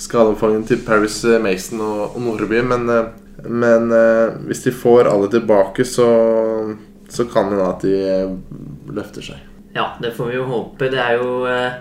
skadeomfanget 0.00 0.68
til 0.68 0.84
Paris 0.84 1.22
Mason 1.40 1.80
og, 1.80 2.16
og 2.16 2.20
Nordby, 2.26 2.60
men, 2.68 2.88
eh, 2.92 3.10
men 3.48 3.90
eh, 3.96 4.36
hvis 4.46 4.64
de 4.68 4.76
får 4.76 5.08
alle 5.08 5.30
tilbake, 5.32 5.84
så, 5.88 6.10
så 7.08 7.24
kan 7.32 7.48
det 7.50 7.56
hende 7.56 7.70
at 7.72 7.86
de 7.88 7.96
eh, 8.12 8.36
løfter 9.00 9.24
seg. 9.32 9.49
Ja, 9.74 9.92
det 10.02 10.12
får 10.16 10.30
vi 10.32 10.36
jo 10.36 10.48
håpe. 10.50 10.90
Det 10.90 10.98
er 10.98 11.18
jo 11.20 11.46
eh, 11.46 11.78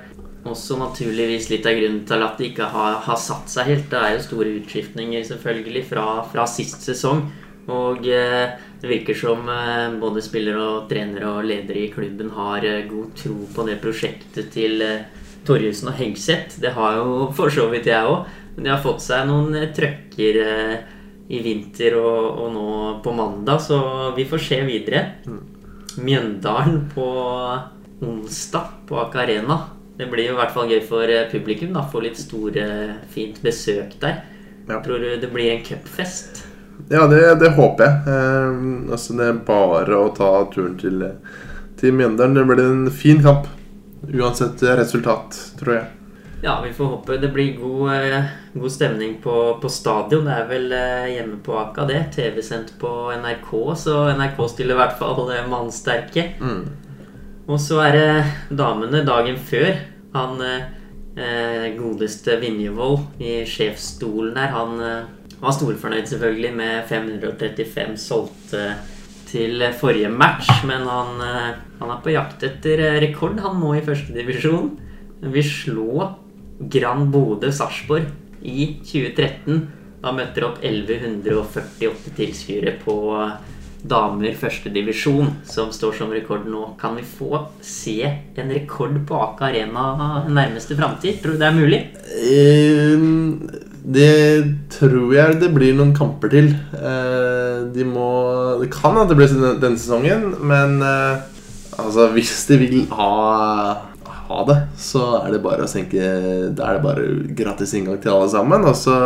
også 0.47 0.78
naturligvis 0.80 1.49
litt 1.52 1.67
av 1.67 1.78
grunnen 1.78 2.02
til 2.08 2.25
at 2.25 2.39
de 2.39 2.49
ikke 2.52 2.69
har, 2.71 2.99
har 3.06 3.19
satt 3.19 3.52
seg 3.52 3.69
helt. 3.71 3.88
Det 3.91 3.99
er 3.99 4.15
jo 4.15 4.25
store 4.25 4.56
utskiftninger 4.62 5.25
selvfølgelig 5.28 5.86
fra, 5.89 6.08
fra 6.30 6.45
sist 6.49 6.86
sesong. 6.86 7.25
Og 7.69 8.06
eh, 8.10 8.58
det 8.82 8.89
virker 8.89 9.17
som 9.17 9.49
eh, 9.52 9.88
både 10.02 10.23
spillere 10.25 10.65
og 10.75 10.86
trenere 10.91 11.34
og 11.34 11.47
ledere 11.49 11.84
i 11.84 11.91
klubben 11.93 12.32
har 12.38 12.65
eh, 12.65 12.86
god 12.89 13.12
tro 13.19 13.36
på 13.56 13.65
det 13.67 13.80
prosjektet 13.84 14.54
til 14.56 14.82
eh, 14.86 15.25
Torjussen 15.47 15.91
og 15.91 15.97
Hegseth. 15.99 16.62
Det 16.62 16.73
har 16.78 17.02
jo 17.02 17.28
for 17.38 17.54
så 17.54 17.67
vidt 17.73 17.89
jeg 17.89 18.06
òg. 18.06 18.30
Men 18.56 18.65
de 18.65 18.73
har 18.73 18.86
fått 18.86 19.04
seg 19.06 19.28
noen 19.30 19.58
eh, 19.58 19.69
trøkker 19.75 20.41
i 21.30 21.39
vinter 21.45 21.93
og, 21.99 22.41
og 22.41 22.54
nå 22.56 22.69
på 23.06 23.12
mandag, 23.13 23.60
så 23.62 23.78
vi 24.15 24.25
får 24.25 24.41
se 24.41 24.58
videre. 24.65 25.04
Mjøndalen 26.02 26.88
på 26.89 27.06
onsdag 28.02 28.74
på 28.88 29.00
Aker 29.00 29.20
Arena. 29.20 29.60
Det 29.98 30.08
blir 30.08 30.30
jo 30.30 30.36
i 30.38 30.40
hvert 30.40 30.54
fall 30.56 30.72
gøy 30.72 30.82
for 30.88 31.12
eh, 31.12 31.28
publikum. 31.32 31.74
da, 31.76 31.84
Få 31.92 32.04
litt 32.04 32.20
store, 32.20 32.66
fint 33.12 33.42
besøk 33.44 33.98
der. 34.02 34.24
Ja. 34.70 34.80
Tror 34.86 35.02
du 35.02 35.10
det 35.20 35.32
blir 35.34 35.52
en 35.52 35.66
cupfest? 35.66 36.46
Ja, 36.90 37.06
det, 37.12 37.22
det 37.42 37.54
håper 37.58 37.86
jeg. 37.86 38.16
Eh, 38.16 38.92
altså 38.96 39.20
Det 39.20 39.30
er 39.30 39.46
bare 39.48 40.00
å 40.00 40.10
ta 40.16 40.32
turen 40.54 40.78
til, 40.80 41.04
til 41.80 41.96
Mjøndalen. 41.96 42.40
Det 42.40 42.50
blir 42.50 42.66
en 42.66 42.92
fin 42.92 43.24
kamp. 43.24 43.50
Uansett 44.10 44.64
resultat, 44.64 45.36
tror 45.60 45.76
jeg. 45.76 45.88
Ja, 46.42 46.62
vi 46.62 46.74
får 46.74 46.86
håpe 46.86 47.18
det 47.18 47.28
blir 47.28 47.58
god, 47.60 47.94
eh, 47.94 48.24
god 48.54 48.72
stemning 48.72 49.18
på, 49.24 49.60
på 49.62 49.70
stadion. 49.70 50.26
Det 50.26 50.36
er 50.38 50.46
vel 50.48 50.72
eh, 50.72 51.08
hjemme 51.18 51.40
på 51.44 51.58
Aka, 51.60 51.84
det. 51.90 52.04
TV-sendt 52.16 52.78
på 52.80 52.92
NRK, 53.12 53.52
så 53.76 54.06
NRK 54.16 54.40
stiller 54.54 54.78
i 54.78 54.80
hvert 54.80 54.96
fall 55.02 55.34
eh, 55.36 55.48
mannsterke. 55.52 56.30
Mm. 56.40 56.62
Og 57.50 57.58
så 57.62 57.80
er 57.88 57.96
det 57.96 58.58
damene 58.58 59.02
dagen 59.08 59.40
før. 59.42 59.72
Han 60.14 60.42
eh, 60.46 60.68
eh, 61.18 61.66
godeste 61.78 62.38
Vinjevold 62.42 63.22
i 63.22 63.40
sjefsstolen 63.50 64.38
her, 64.38 64.54
han 64.54 64.84
eh, 64.86 65.10
var 65.40 65.56
storfornøyd 65.56 66.10
selvfølgelig 66.12 66.54
med 66.60 66.88
535 66.90 67.98
solgte 68.02 68.64
til 69.30 69.62
forrige 69.80 70.10
match, 70.12 70.50
men 70.68 70.86
han, 70.90 71.22
eh, 71.26 71.52
han 71.80 71.94
er 71.94 72.02
på 72.04 72.14
jakt 72.14 72.46
etter 72.46 72.82
eh, 72.86 73.02
rekord, 73.06 73.40
han 73.42 73.60
nå 73.62 73.76
i 73.78 73.84
førstedivisjon. 73.86 74.72
Vi 75.34 75.44
slå 75.46 76.10
Grand 76.72 77.10
Bodø 77.14 77.52
Sarpsborg 77.56 78.10
i 78.42 78.74
2013. 78.86 79.62
Da 80.00 80.14
møtte 80.16 80.40
det 80.40 80.48
opp 80.48 80.62
1148 80.64 82.14
tilskuere 82.18 82.78
på 82.84 82.96
damer 83.88 84.36
førstedivisjon, 84.36 85.32
som 85.48 85.72
står 85.72 85.96
som 86.00 86.12
rekord 86.13 86.48
nå. 86.50 86.76
Kan 86.82 86.98
vi 87.00 87.06
få 87.08 87.46
se 87.63 88.02
en 88.36 88.52
rekord 88.52 88.98
på 89.08 89.18
Aka 89.20 89.50
Arena 89.50 90.26
nærmeste 90.28 90.78
framtid? 90.80 91.22
Tror 91.24 91.38
du 91.38 91.42
det 91.42 91.48
er 91.48 91.58
mulig? 91.58 91.82
Eh, 92.20 93.06
det 93.89 94.13
tror 94.76 95.13
jeg 95.15 95.39
det 95.42 95.52
blir 95.56 95.78
noen 95.78 95.96
kamper 95.96 96.34
til. 96.34 96.52
Eh, 96.76 97.68
de 97.74 97.86
må 97.88 98.10
Det 98.60 98.72
kan 98.74 98.98
at 99.00 99.10
det 99.10 99.20
blir 99.20 99.32
denne 99.32 99.78
sesongen, 99.80 100.34
men 100.44 100.82
eh, 100.84 101.22
altså 101.80 102.10
hvis 102.15 102.36
de 102.50 102.60
vil 102.60 102.82
ha 102.92 103.86
ha 104.30 104.44
det, 104.46 104.58
så 104.78 105.24
er 105.24 105.32
det 105.34 105.39
bare 105.42 105.65
å 105.65 105.70
senke 105.70 105.98
Da 106.54 106.68
er 106.68 106.78
det 106.78 106.84
bare 106.84 107.08
gratis 107.34 107.74
inngang 107.74 107.98
til 108.02 108.13
alle 108.13 108.30
sammen, 108.30 108.68
og 108.68 108.78
så 108.78 109.00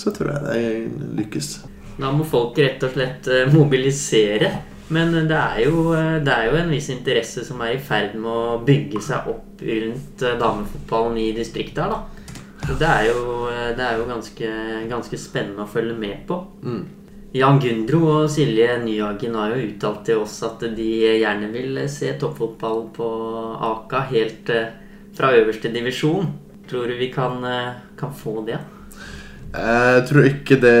Så 0.00 0.10
tror 0.10 0.32
jeg 0.32 0.42
det 0.48 1.20
lykkes. 1.20 1.73
Da 1.98 2.10
må 2.12 2.26
folk 2.26 2.58
rett 2.58 2.82
og 2.82 2.94
slett 2.96 3.28
eh, 3.30 3.50
mobilisere. 3.52 4.50
Men 4.94 5.14
det 5.14 5.36
er, 5.36 5.60
jo, 5.64 5.92
eh, 5.96 6.18
det 6.24 6.32
er 6.34 6.50
jo 6.50 6.58
en 6.60 6.72
viss 6.74 6.90
interesse 6.92 7.44
som 7.46 7.62
er 7.64 7.76
i 7.76 7.82
ferd 7.82 8.18
med 8.18 8.30
å 8.30 8.58
bygge 8.66 9.00
seg 9.02 9.30
opp 9.32 9.62
rundt 9.64 10.26
eh, 10.26 10.36
damefotballen 10.40 11.22
i 11.22 11.30
distriktet 11.36 11.84
her, 11.84 11.94
da. 11.94 12.02
Så 12.64 12.74
Det 12.80 12.88
er 12.88 13.08
jo, 13.10 13.46
eh, 13.52 13.70
det 13.76 13.84
er 13.84 13.98
jo 13.98 14.08
ganske, 14.08 14.50
ganske 14.90 15.18
spennende 15.20 15.64
å 15.64 15.70
følge 15.70 15.96
med 15.98 16.26
på. 16.28 16.38
Mm. 16.64 16.84
Jan 17.34 17.58
Gundro 17.58 18.00
og 18.12 18.28
Silje 18.30 18.76
Nyhagen 18.84 19.34
har 19.34 19.50
jo 19.50 19.64
uttalt 19.66 20.04
til 20.06 20.20
oss 20.22 20.36
at 20.46 20.62
de 20.76 20.90
gjerne 21.18 21.48
vil 21.50 21.80
se 21.90 22.12
toppfotball 22.20 22.84
på 22.94 23.08
Aka 23.72 24.04
helt, 24.12 24.50
eh, 24.50 24.70
fra 25.14 25.32
øverste 25.34 25.72
divisjon. 25.74 26.30
Tror 26.68 26.86
du 26.88 26.94
vi 26.96 27.10
kan, 27.12 27.44
eh, 27.44 27.74
kan 27.98 28.12
få 28.14 28.46
det? 28.46 28.58
Jeg 29.54 30.06
tror 30.08 30.26
ikke 30.26 30.58
det 30.58 30.78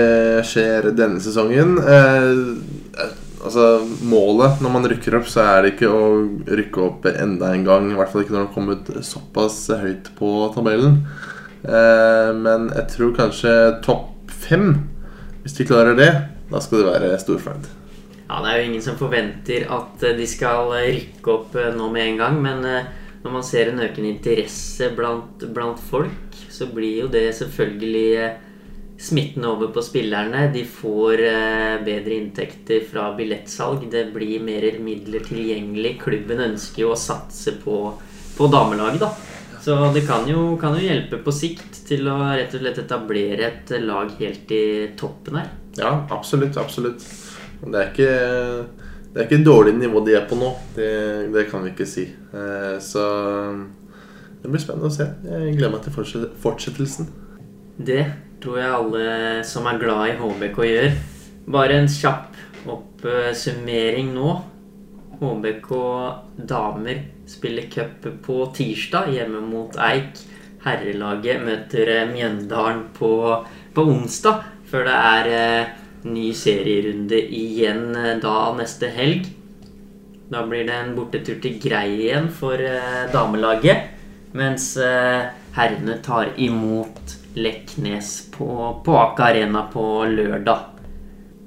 skjer 0.50 0.88
denne 0.98 1.22
sesongen. 1.22 1.76
Eh, 1.78 3.04
altså, 3.44 3.68
Målet 4.02 4.62
når 4.64 4.74
man 4.74 4.88
rykker 4.90 5.18
opp, 5.20 5.28
så 5.30 5.44
er 5.46 5.62
det 5.62 5.74
ikke 5.76 5.92
å 5.94 6.08
rykke 6.48 6.82
opp 6.82 7.06
enda 7.12 7.52
en 7.54 7.66
gang. 7.66 7.86
I 7.92 7.98
hvert 7.98 8.10
fall 8.10 8.24
ikke 8.24 8.34
når 8.34 8.42
man 8.42 8.48
har 8.48 8.56
kommet 8.56 9.06
såpass 9.06 9.60
høyt 9.78 10.10
på 10.18 10.32
tabellen. 10.56 11.04
Eh, 11.62 12.32
men 12.34 12.68
jeg 12.74 12.90
tror 12.96 13.14
kanskje 13.20 13.54
topp 13.86 14.34
fem, 14.44 14.74
hvis 15.44 15.56
de 15.60 15.68
klarer 15.68 15.96
det, 15.98 16.10
da 16.50 16.60
skal 16.60 16.82
det 16.82 16.90
være 16.90 17.16
storfornøyd. 17.22 17.70
Ja, 18.28 18.40
Det 18.42 18.50
er 18.50 18.58
jo 18.58 18.68
ingen 18.70 18.82
som 18.82 18.98
forventer 18.98 19.66
at 19.72 20.02
eh, 20.02 20.16
de 20.18 20.26
skal 20.28 20.72
rykke 20.72 21.30
opp 21.30 21.54
eh, 21.60 21.70
nå 21.76 21.90
med 21.92 22.08
en 22.08 22.20
gang. 22.20 22.40
Men 22.42 22.64
eh, 22.66 22.90
når 23.24 23.36
man 23.38 23.46
ser 23.46 23.70
en 23.70 23.84
økende 23.84 24.10
interesse 24.10 24.90
blant, 24.96 25.44
blant 25.54 25.80
folk, 25.90 26.40
så 26.50 26.68
blir 26.72 27.04
jo 27.04 27.12
det 27.12 27.28
selvfølgelig 27.38 28.32
eh, 28.96 29.00
smittende 29.00 29.48
over 29.48 29.72
på 29.74 29.82
spillerne. 29.82 30.52
De 30.52 30.64
får 30.64 31.22
eh, 31.26 31.84
bedre 31.84 32.14
inntekter 32.14 32.84
fra 32.90 33.10
billettsalg. 33.16 33.88
Det 33.90 34.06
blir 34.14 34.42
mer 34.44 34.66
midler 34.80 35.24
tilgjengelig. 35.26 35.98
Klubben 36.02 36.40
ønsker 36.50 36.86
jo 36.86 36.92
å 36.94 36.98
satse 36.98 37.56
på, 37.64 37.78
på 38.36 38.50
damelaget, 38.52 39.00
da. 39.00 39.12
Så 39.64 39.78
det 39.94 40.04
kan 40.04 40.28
jo, 40.28 40.58
kan 40.60 40.76
jo 40.76 40.84
hjelpe 40.84 41.22
på 41.24 41.32
sikt 41.32 41.86
til 41.88 42.08
å 42.12 42.18
rett 42.36 42.52
og 42.52 42.60
slett 42.60 42.82
etablere 42.82 43.46
et 43.48 43.70
lag 43.80 44.10
helt 44.18 44.50
i 44.52 44.64
toppen 45.00 45.38
her. 45.40 45.52
Ja, 45.78 45.94
absolutt. 46.12 46.58
Absolutt. 46.60 47.06
Det 47.64 47.78
er 47.80 47.92
ikke 47.92 48.10
det 49.14 49.20
er 49.20 49.28
ikke 49.28 49.36
et 49.38 49.46
dårlig 49.46 49.72
nivå 49.78 50.00
de 50.02 50.16
er 50.18 50.24
på 50.26 50.34
nå. 50.34 50.48
Det, 50.74 50.90
det 51.30 51.46
kan 51.46 51.62
vi 51.62 51.70
ikke 51.70 51.86
si. 51.86 52.08
Eh, 52.10 52.76
så 52.82 53.04
det 54.42 54.50
blir 54.50 54.60
spennende 54.60 54.90
å 54.90 54.94
se. 54.94 55.06
Jeg 55.22 55.52
gleder 55.54 55.70
meg 55.76 55.84
til 55.84 56.24
fortsettelsen. 56.42 57.06
Det 57.78 58.00
tror 58.44 58.60
jeg 58.60 58.76
alle 58.76 59.04
som 59.48 59.64
er 59.70 59.78
glad 59.80 60.10
i 60.10 60.16
HBK 60.20 60.58
gjør. 60.68 60.96
Bare 61.54 61.78
en 61.80 61.88
kjapp 61.88 62.36
oppsummering 62.68 64.10
nå. 64.12 64.34
HBK 65.20 65.70
damer 66.50 67.00
spiller 67.30 67.70
cup 67.72 68.04
på 68.26 68.36
tirsdag 68.56 69.08
hjemme 69.14 69.40
mot 69.46 69.78
Eik. 69.80 70.20
Herrelaget 70.64 71.40
møter 71.44 71.90
eh, 71.92 72.04
Mjøndalen 72.08 72.86
på, 72.96 73.10
på 73.76 73.84
onsdag, 73.84 74.44
før 74.68 74.86
det 74.88 74.98
er 74.98 75.30
eh, 75.38 75.72
ny 76.08 76.30
serierunde 76.36 77.20
igjen 77.20 77.90
eh, 77.96 78.14
da 78.20 78.52
neste 78.56 78.88
helg. 78.92 79.28
Da 80.32 80.44
blir 80.48 80.64
det 80.68 80.76
en 80.76 80.94
bortetur 80.96 81.36
til 81.44 81.60
Grei 81.60 81.88
igjen 82.06 82.30
for 82.32 82.60
eh, 82.60 83.04
damelaget. 83.12 83.92
Mens 84.36 84.72
eh, 84.80 85.28
herrene 85.56 86.00
tar 86.04 86.32
imot 86.40 87.20
Leknes 87.34 88.30
på, 88.30 88.46
på 88.84 88.98
Aker 88.98 89.24
Arena 89.24 89.66
på 89.72 90.04
lørdag. 90.04 90.58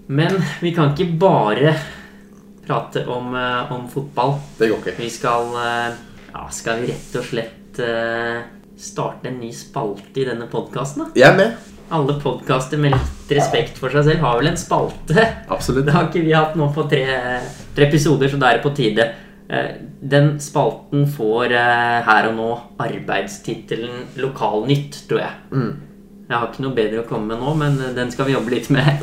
Men 0.08 0.36
vi 0.62 0.74
kan 0.76 0.94
ikke 0.94 1.14
bare 1.20 1.74
prate 2.68 3.06
om, 3.08 3.36
eh, 3.36 3.72
om 3.72 3.88
fotball. 3.92 4.36
Det 4.58 4.70
går 4.70 4.84
ikke. 4.84 4.98
Vi 5.00 5.10
skal 5.12 5.56
eh, 5.56 5.96
Ja, 6.34 6.46
skal 6.52 6.82
vi 6.82 6.92
rett 6.92 7.16
og 7.18 7.26
slett 7.26 7.80
eh, 7.82 8.42
starte 8.78 9.32
en 9.32 9.40
ny 9.42 9.50
spalte 9.56 10.22
i 10.22 10.28
denne 10.28 10.46
podkasten? 10.52 11.08
Jeg 11.18 11.32
er 11.32 11.38
med. 11.40 11.70
Alle 11.90 12.18
podkaster 12.20 12.80
med 12.80 12.94
litt 12.94 13.32
respekt 13.38 13.80
for 13.80 13.92
seg 13.96 14.10
selv 14.10 14.26
har 14.26 14.42
vel 14.42 14.52
en 14.52 14.60
spalte? 14.60 15.24
Absolutt. 15.48 15.88
Det 15.88 15.96
har 15.96 16.10
ikke 16.10 16.26
vi 16.28 16.36
hatt 16.36 16.60
nå 16.60 16.68
på 16.76 16.84
tre, 16.92 17.06
tre 17.76 17.88
episoder, 17.88 18.28
så 18.28 18.40
da 18.40 18.52
er 18.52 18.60
det 18.60 18.68
på 18.68 18.76
tide. 18.76 19.08
Eh, 19.50 19.76
Den 20.02 20.40
spalten 20.40 21.08
får 21.08 21.52
eh, 21.56 22.00
her 22.08 22.30
og 22.30 22.36
nå 22.38 22.48
arbeidstittelen 22.84 24.08
Lokalnytt, 24.20 25.04
tror 25.08 25.24
jeg. 25.24 25.38
Mm. 25.52 25.70
Jeg 26.28 26.36
har 26.36 26.50
ikke 26.50 26.64
noe 26.66 26.76
bedre 26.76 27.00
å 27.00 27.08
komme 27.08 27.32
med 27.32 27.40
nå, 27.40 27.54
men 27.56 27.78
eh, 27.80 27.94
den 27.96 28.12
skal 28.12 28.28
vi 28.28 28.36
jobbe 28.36 28.52
litt 28.52 28.68
med. 28.74 29.00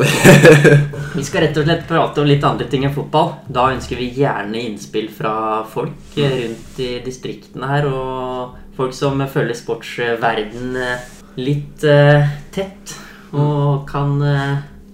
Vi 1.14 1.22
skal 1.24 1.46
rett 1.46 1.56
og 1.60 1.64
slett 1.64 1.86
prate 1.88 2.20
om 2.20 2.28
litt 2.28 2.44
andre 2.44 2.66
ting 2.68 2.84
enn 2.84 2.92
fotball. 2.92 3.30
Da 3.46 3.68
ønsker 3.70 4.00
vi 4.00 4.08
gjerne 4.16 4.58
innspill 4.58 5.06
fra 5.14 5.62
folk 5.70 6.18
eh, 6.18 6.36
rundt 6.42 6.80
i 6.82 6.90
distriktene 7.04 7.70
her, 7.70 7.86
og 7.86 8.74
folk 8.76 8.96
som 8.96 9.22
følger 9.30 9.56
sportsverden 9.56 10.74
litt 11.38 11.86
tett. 12.54 12.94
Og 13.34 13.86
kan, 13.86 14.18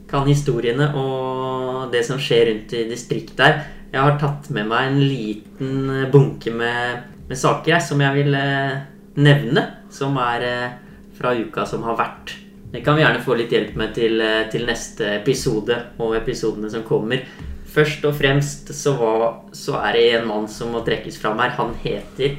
kan 0.08 0.28
historiene 0.28 0.90
og 0.96 1.88
det 1.92 2.04
som 2.06 2.20
skjer 2.20 2.46
rundt 2.52 2.76
i 2.76 2.84
distriktet 2.92 3.42
her. 3.46 3.62
Jeg 3.90 4.00
har 4.06 4.20
tatt 4.22 4.50
med 4.54 4.68
meg 4.70 4.90
en 4.90 5.00
liten 5.02 5.90
eh, 5.90 6.06
bunke 6.12 6.52
med, 6.54 7.08
med 7.26 7.38
saker 7.38 7.74
jeg, 7.74 7.86
som 7.88 8.02
jeg 8.04 8.20
vil 8.20 8.36
eh, 8.38 8.78
nevne, 9.18 9.64
som 9.90 10.14
er 10.22 10.46
eh, 10.46 10.78
fra 11.18 11.34
uka 11.34 11.66
som 11.66 11.82
har 11.88 11.98
vært. 11.98 12.36
Det 12.70 12.84
kan 12.86 12.94
vi 12.94 13.02
gjerne 13.02 13.22
få 13.24 13.34
litt 13.34 13.50
hjelp 13.50 13.74
med 13.80 13.94
til, 13.96 14.20
eh, 14.22 14.44
til 14.52 14.66
neste 14.68 15.16
episode 15.16 15.76
og 15.98 16.14
episodene 16.20 16.70
som 16.70 16.86
kommer. 16.86 17.24
Først 17.70 18.06
og 18.06 18.14
fremst 18.18 18.70
så, 18.74 18.94
var, 18.98 19.26
så 19.54 19.78
er 19.82 19.98
det 19.98 20.06
en 20.14 20.30
mann 20.30 20.48
som 20.50 20.70
må 20.74 20.84
trekkes 20.86 21.18
fram 21.18 21.42
her. 21.42 21.54
Han 21.58 21.74
heter 21.82 22.38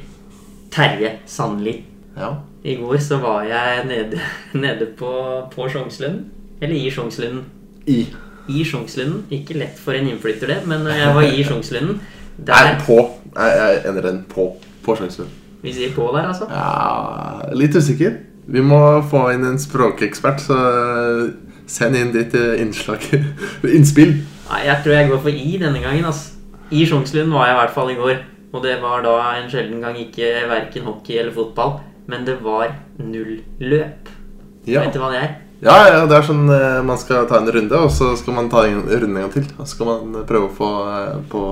Terje 0.72 1.18
Sandli. 1.28 1.82
Ja. 2.16 2.34
I 2.64 2.76
går 2.80 2.98
så 3.02 3.18
var 3.20 3.44
jeg 3.48 3.86
nede, 3.88 4.20
nede 4.64 4.88
på, 4.96 5.12
på 5.52 5.68
Sjongslunden. 5.68 6.30
Eller 6.62 6.80
i 6.80 6.90
Sjongslunden. 6.92 7.44
I. 7.86 8.06
I 8.48 8.64
Sjongslunden. 8.66 9.22
Ikke 9.30 9.54
lett 9.58 9.78
for 9.78 9.94
en 9.96 10.08
innflytter, 10.10 10.50
det, 10.50 10.58
men 10.66 10.86
jeg 10.90 11.14
var 11.14 11.28
i 11.28 11.44
Sjongslunden. 11.46 12.00
Nei, 12.38 12.46
Der 12.48 12.80
på. 12.86 12.98
Jeg, 13.36 13.54
jeg 13.60 13.80
endrer 13.90 14.08
den 14.10 14.24
på. 14.28 14.48
På 14.82 14.96
Sjongsund. 14.98 15.30
Vi 15.62 15.72
sier 15.76 15.92
på 15.94 16.08
der, 16.16 16.26
altså. 16.32 16.48
Ja, 16.50 17.52
litt 17.54 17.76
usikker. 17.76 18.16
Vi 18.50 18.62
må 18.66 18.80
få 19.06 19.28
inn 19.30 19.44
en 19.46 19.60
språkekspert, 19.62 20.42
så 20.42 20.56
eh, 20.58 21.20
send 21.70 21.94
inn 21.98 22.10
ditt 22.14 22.34
eh, 22.34 22.56
innslag. 22.62 23.04
Innspill. 23.76 24.16
Nei, 24.48 24.64
jeg 24.66 24.82
tror 24.82 24.96
jeg 24.96 25.10
går 25.12 25.22
for 25.22 25.42
I 25.44 25.52
denne 25.62 25.84
gangen. 25.84 26.08
Altså. 26.10 26.34
I 26.72 26.82
Sjongslunden 26.88 27.34
var 27.36 27.46
jeg 27.46 27.54
i 27.54 27.60
hvert 27.60 27.76
fall 27.76 27.92
i 27.92 27.98
går. 28.00 28.24
Og 28.52 28.64
det 28.64 28.74
var 28.82 29.04
da 29.04 29.14
en 29.38 29.48
sjelden 29.52 29.80
gang 29.84 29.96
ikke 30.00 30.32
verken 30.50 30.88
hockey 30.88 31.20
eller 31.20 31.32
fotball. 31.36 31.78
Men 32.10 32.26
det 32.26 32.40
var 32.42 32.74
null 32.98 33.38
løp. 33.62 34.10
Ja. 34.66 34.82
Vet 34.82 34.96
du 34.96 35.00
hva 35.02 35.12
det 35.14 35.22
er? 35.22 35.32
Ja, 35.62 35.76
ja, 35.86 35.98
det 36.10 36.16
er 36.16 36.24
sånn 36.26 36.48
eh, 36.50 36.80
man 36.82 36.98
skal 36.98 37.26
ta 37.30 37.38
en 37.38 37.46
runde, 37.54 37.78
og 37.78 37.90
så 37.94 38.08
skal 38.18 38.34
man 38.34 38.48
ta 38.50 38.64
en 38.66 38.80
runde 38.82 39.06
en 39.12 39.26
gang 39.28 39.34
til. 39.34 39.44
Og 39.54 39.62
så 39.62 39.76
skal 39.76 39.90
man 39.92 40.24
prøve 40.26 40.48
å 40.48 40.54
få 40.56 40.70
eh, 40.90 41.20
på 41.30 41.42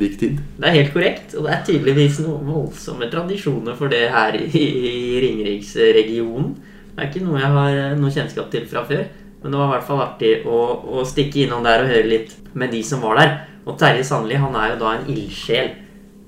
lik 0.00 0.14
tid. 0.22 0.38
Det 0.56 0.70
er 0.70 0.78
helt 0.78 0.94
korrekt. 0.94 1.34
Og 1.36 1.44
det 1.44 1.52
er 1.52 1.66
tydeligvis 1.66 2.22
noen 2.24 2.46
voldsomme 2.48 3.10
tradisjoner 3.12 3.76
for 3.76 3.92
det 3.92 4.06
her 4.14 4.38
i, 4.40 4.48
i 4.48 4.94
Ringeriksregionen. 5.26 6.54
Det 6.94 7.02
er 7.02 7.10
ikke 7.10 7.24
noe 7.26 7.42
jeg 7.42 7.52
har 7.58 7.76
eh, 7.82 7.92
noe 8.00 8.14
kjennskap 8.16 8.48
til 8.54 8.64
fra 8.70 8.86
før. 8.88 9.04
Men 9.42 9.52
det 9.52 9.60
var 9.60 9.68
i 9.68 9.74
hvert 9.74 9.88
fall 9.90 10.02
artig 10.06 10.32
å, 10.48 10.60
å 10.96 11.04
stikke 11.04 11.42
innom 11.44 11.66
der 11.66 11.84
og 11.84 11.90
høre 11.92 12.08
litt 12.14 12.32
med 12.56 12.72
de 12.72 12.80
som 12.86 13.04
var 13.04 13.20
der. 13.20 13.34
Og 13.68 13.76
Terje 13.80 14.06
Sandli 14.08 14.40
han 14.40 14.56
er 14.56 14.72
jo 14.72 14.80
da 14.86 14.94
en 14.96 15.04
ildsjel 15.12 15.68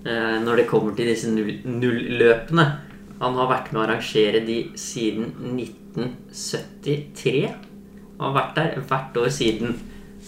eh, 0.05 0.37
når 0.45 0.61
det 0.61 0.69
kommer 0.69 0.93
til 0.99 1.09
disse 1.15 1.33
null- 1.33 1.65
nulløpene. 1.65 2.69
Han 3.25 3.41
har 3.41 3.49
vært 3.49 3.73
med 3.73 3.81
å 3.81 3.87
arrangere 3.87 4.45
de 4.45 4.59
siden 4.77 5.33
1973. 5.97 7.49
Og 8.17 8.25
har 8.29 8.37
vært 8.37 8.57
der 8.59 8.79
hvert 8.89 9.19
år 9.21 9.33
siden. 9.33 9.77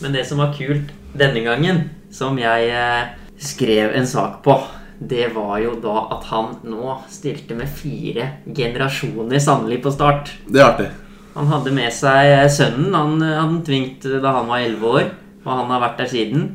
Men 0.02 0.14
det 0.14 0.26
som 0.28 0.42
var 0.42 0.54
kult 0.57 0.92
denne 1.18 1.42
gangen, 1.44 1.88
som 2.14 2.38
jeg 2.40 2.68
eh, 2.72 3.14
skrev 3.38 3.94
en 3.96 4.07
sak 4.09 4.40
på, 4.44 4.59
det 4.98 5.28
var 5.35 5.59
jo 5.62 5.76
da 5.83 6.09
at 6.16 6.24
han 6.33 6.54
nå 6.66 6.96
stilte 7.11 7.54
med 7.59 7.70
fire 7.70 8.33
generasjoner 8.46 9.42
sannelig 9.42 9.81
på 9.85 9.92
start. 9.94 10.33
Det 10.46 10.61
er 10.61 10.70
artig. 10.72 10.88
Han 11.37 11.50
hadde 11.52 11.74
med 11.74 11.94
seg 11.94 12.33
eh, 12.35 12.46
sønnen. 12.52 12.94
Han 12.94 13.22
hadde 13.22 13.64
tvingt 13.66 14.09
da 14.09 14.38
han 14.40 14.50
var 14.50 14.64
11 14.64 14.88
år, 14.88 15.12
og 15.44 15.52
han 15.52 15.74
har 15.74 15.85
vært 15.87 16.02
der 16.02 16.11
siden. 16.14 16.48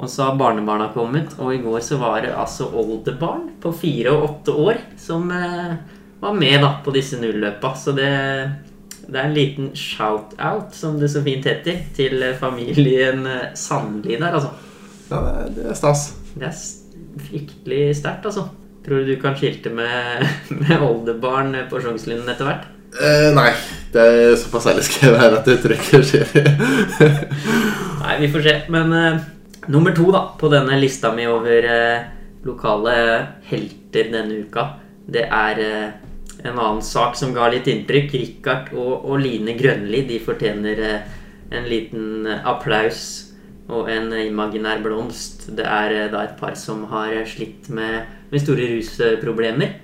Og 0.00 0.08
så 0.08 0.30
har 0.30 0.38
barnebarna 0.40 0.88
kommet, 0.94 1.34
og 1.36 1.52
i 1.52 1.60
går 1.60 1.82
så 1.84 1.98
var 2.00 2.22
det 2.24 2.32
altså 2.32 2.70
oldebarn 2.72 3.50
på 3.60 3.72
fire 3.76 4.14
og 4.14 4.28
åtte 4.30 4.54
år 4.56 4.78
som 5.00 5.26
eh, 5.34 5.74
var 6.20 6.36
med 6.36 6.60
da 6.62 6.74
på 6.84 6.94
disse 6.94 7.20
nulløpa. 7.20 7.72
Så 7.76 7.94
det, 7.96 8.10
det 9.06 9.16
er 9.16 9.28
en 9.28 9.36
liten 9.36 9.70
shout-out, 9.76 10.74
som 10.76 10.98
det 11.00 11.10
så 11.12 11.24
fint 11.26 11.48
heter, 11.48 11.84
til 11.96 12.24
familien 12.40 13.26
eh, 13.26 13.52
Sandli 13.58 14.18
der, 14.20 14.36
altså. 14.38 14.52
Ja, 15.10 15.22
det 15.50 15.66
er, 15.66 15.76
stas. 15.78 16.10
Det 16.36 16.46
er 16.46 16.58
fryktelig 17.28 17.84
sterkt, 17.98 18.28
altså. 18.30 18.48
Tror 18.84 19.02
du 19.02 19.10
du 19.10 19.16
kan 19.20 19.36
skilte 19.36 19.72
med, 19.74 20.28
med 20.62 20.76
oldebarn 20.78 21.56
på 21.70 21.82
Sjongslunden 21.82 22.28
etter 22.30 22.48
hvert? 22.48 22.68
Eh, 22.90 23.28
nei, 23.36 23.50
det 23.92 24.02
er 24.02 24.32
såpass 24.38 24.66
ærlig 24.70 24.82
skal 24.88 25.10
jeg 25.10 25.18
være 25.18 25.36
at 25.38 25.46
det 25.46 25.58
tror 25.62 25.74
ikke 25.76 26.00
skjer. 26.06 26.30
Nei, 28.02 28.14
vi 28.18 28.30
får 28.32 28.46
se. 28.46 28.54
Men 28.74 28.94
eh, 28.96 29.20
nummer 29.70 29.94
to 29.94 30.08
da, 30.10 30.24
på 30.40 30.50
denne 30.50 30.78
lista 30.80 31.12
mi 31.14 31.28
over 31.30 31.68
eh, 31.70 32.08
lokale 32.46 32.94
helter 33.46 34.10
denne 34.10 34.40
uka, 34.42 34.66
det 35.10 35.26
er 35.26 35.62
eh, 35.62 36.09
en 36.44 36.58
annen 36.58 36.82
sak 36.84 37.16
som 37.18 37.34
ga 37.36 37.48
litt 37.52 37.68
inntrykk. 37.70 38.14
Rikard 38.16 38.70
og, 38.74 39.04
og 39.04 39.20
Line 39.22 39.56
Grønli 39.58 40.04
de 40.08 40.20
fortjener 40.24 40.84
eh, 40.86 41.18
en 41.50 41.68
liten 41.68 42.26
eh, 42.28 42.46
applaus 42.48 43.02
og 43.70 43.90
en 43.92 44.12
imaginær 44.16 44.82
blomst. 44.84 45.48
Det 45.56 45.66
er 45.66 45.96
eh, 45.96 46.08
da 46.12 46.24
et 46.24 46.36
par 46.40 46.56
som 46.58 46.86
har 46.90 47.14
slitt 47.28 47.70
med, 47.74 48.08
med 48.30 48.42
store 48.42 48.72
rusproblemer. 48.74 49.76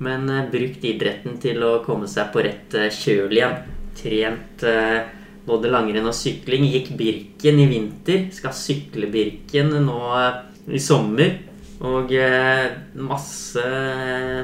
Men 0.00 0.28
eh, 0.32 0.48
brukt 0.52 0.84
idretten 0.88 1.38
til 1.42 1.62
å 1.66 1.78
komme 1.86 2.08
seg 2.10 2.32
på 2.34 2.44
rett 2.46 2.76
eh, 2.78 2.90
kjøl 2.94 3.36
igjen. 3.36 3.58
Trent 4.00 4.64
eh, 4.66 5.00
både 5.46 5.72
langrenn 5.72 6.08
og 6.08 6.16
sykling. 6.16 6.66
Gikk 6.70 6.94
Birken 6.98 7.60
i 7.60 7.68
vinter. 7.70 8.26
Skal 8.34 8.56
sykle 8.56 9.10
Birken 9.12 9.74
nå 9.84 10.00
eh, 10.16 10.42
i 10.76 10.82
sommer. 10.82 11.36
Og 11.80 12.10
eh, 12.12 12.66
masse 13.00 13.62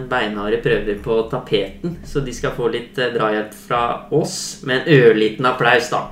beinharde 0.09 0.57
prøver 0.65 1.01
på 1.05 1.19
tapeten, 1.29 1.99
så 2.09 2.23
de 2.25 2.33
skal 2.33 2.55
få 2.57 2.71
litt 2.73 2.97
eh, 2.97 3.13
drahjelp 3.13 3.53
fra 3.67 3.81
oss. 4.17 4.63
Med 4.65 4.87
en 4.87 5.03
ørliten 5.11 5.49
applaus, 5.49 5.91
da. 5.93 6.07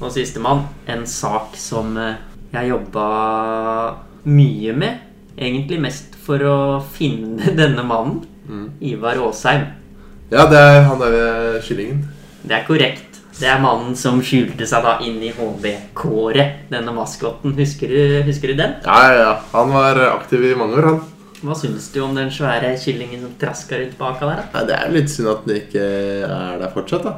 Og 0.00 0.10
sistemann, 0.10 0.64
en 0.90 1.06
sak 1.06 1.54
som 1.54 1.94
eh, 1.94 2.18
jeg 2.56 2.72
jobba 2.72 3.06
mye 4.26 4.74
med. 4.82 5.06
Egentlig 5.38 5.78
mest 5.86 6.18
for 6.26 6.42
å 6.50 6.58
finne 6.98 7.54
denne 7.60 7.86
mannen. 7.86 8.24
Ivar 8.84 9.22
Aasheim. 9.22 9.68
Ja, 10.34 10.48
det 10.50 10.58
er 10.58 10.82
han 10.88 10.98
derre 10.98 11.62
kyllingen. 11.62 12.02
Det 12.42 12.58
er 12.58 12.66
korrekt. 12.66 13.03
Det 13.34 13.48
er 13.50 13.58
mannen 13.58 13.96
som 13.98 14.20
skjulte 14.22 14.66
seg 14.68 14.84
da 14.86 14.92
inn 15.02 15.16
i 15.26 15.32
HB-kåret, 15.34 16.68
denne 16.70 16.92
maskotten. 16.94 17.56
Husker 17.58 17.90
du, 17.90 18.02
husker 18.28 18.52
du 18.52 18.60
den? 18.60 18.76
Ja, 18.84 18.98
ja, 19.10 19.16
ja. 19.24 19.32
Han 19.56 19.74
var 19.74 19.98
aktiv 20.12 20.44
i 20.46 20.54
mange 20.58 20.78
år, 20.78 20.86
han. 20.92 21.00
Hva 21.44 21.56
syns 21.58 21.90
du 21.92 21.98
om 22.00 22.14
den 22.16 22.30
svære 22.32 22.70
kyllingen 22.80 23.24
som 23.26 23.34
traska 23.40 23.80
rundt 23.80 23.98
baka 23.98 24.30
der? 24.30 24.44
Nei, 24.54 24.62
Det 24.70 24.76
er 24.78 24.94
litt 24.94 25.10
synd 25.12 25.32
at 25.32 25.42
den 25.48 25.58
ikke 25.60 25.82
er 25.82 26.62
der 26.62 26.72
fortsatt, 26.72 27.04
da. 27.04 27.16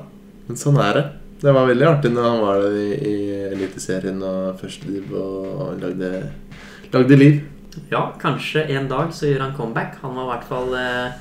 Men 0.49 0.59
sånn 0.59 0.81
er 0.83 0.97
det. 0.97 1.05
Det 1.45 1.53
var 1.53 1.69
veldig 1.69 1.87
artig 1.91 2.11
når 2.15 2.27
han 2.31 2.41
var 2.41 2.65
der 2.65 2.81
i, 2.81 2.89
i 2.97 3.17
Eliteserien 3.53 4.25
og 4.25 4.57
førsteliv 4.63 5.13
og 5.21 5.77
lagde, 5.83 6.11
lagde 6.97 7.21
liv. 7.21 7.43
Ja, 7.93 8.07
kanskje 8.19 8.65
en 8.73 8.89
dag 8.89 9.13
så 9.13 9.29
gjør 9.29 9.45
han 9.45 9.57
comeback. 9.59 9.99
Han 10.01 10.17
var 10.17 10.25
i 10.25 10.31
hvert 10.33 10.49
fall 10.49 10.77
eh, 10.81 11.19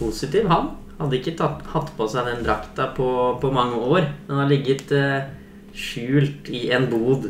positiv, 0.00 0.48
han. 0.48 0.72
Hadde 0.98 1.18
ikke 1.20 1.36
tatt, 1.38 1.60
hatt 1.72 1.92
på 1.96 2.08
seg 2.10 2.26
den 2.26 2.40
drakta 2.46 2.88
på, 2.96 3.08
på 3.38 3.50
mange 3.54 3.78
år. 3.78 4.08
Den 4.26 4.40
har 4.40 4.48
ligget 4.50 4.90
eh, 4.96 5.28
skjult 5.78 6.48
i 6.50 6.64
en 6.74 6.88
bod. 6.90 7.28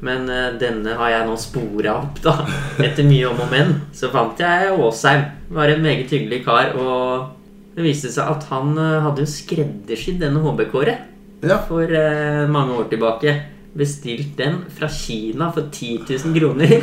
Men 0.00 0.30
eh, 0.32 0.52
denne 0.60 0.94
har 0.96 1.10
jeg 1.12 1.26
nå 1.28 1.34
spora 1.40 1.96
opp, 2.04 2.20
da. 2.24 2.36
Etter 2.86 3.04
mye 3.08 3.26
om 3.32 3.42
og 3.42 3.50
men. 3.52 3.74
Så 3.96 4.12
fant 4.14 4.38
jeg 4.40 4.70
Åsheim. 4.78 5.26
Var 5.50 5.74
en 5.74 5.82
meget 5.84 6.12
hyggelig 6.14 6.44
kar. 6.46 6.70
Og 6.78 7.74
det 7.76 7.84
viste 7.88 8.12
seg 8.14 8.30
at 8.30 8.46
han 8.52 8.76
eh, 8.78 9.00
hadde 9.04 9.24
jo 9.26 9.32
skreddersydd 9.34 10.20
denne 10.22 10.42
HB-kåret 10.44 11.06
Ja. 11.48 11.58
for 11.66 11.82
eh, 11.90 12.44
mange 12.52 12.78
år 12.78 12.88
tilbake. 12.92 13.34
Bestilt 13.74 14.32
den 14.38 14.62
fra 14.74 14.88
Kina 14.90 15.50
for 15.54 15.66
10 15.70 16.06
000 16.06 16.38
kroner. 16.38 16.78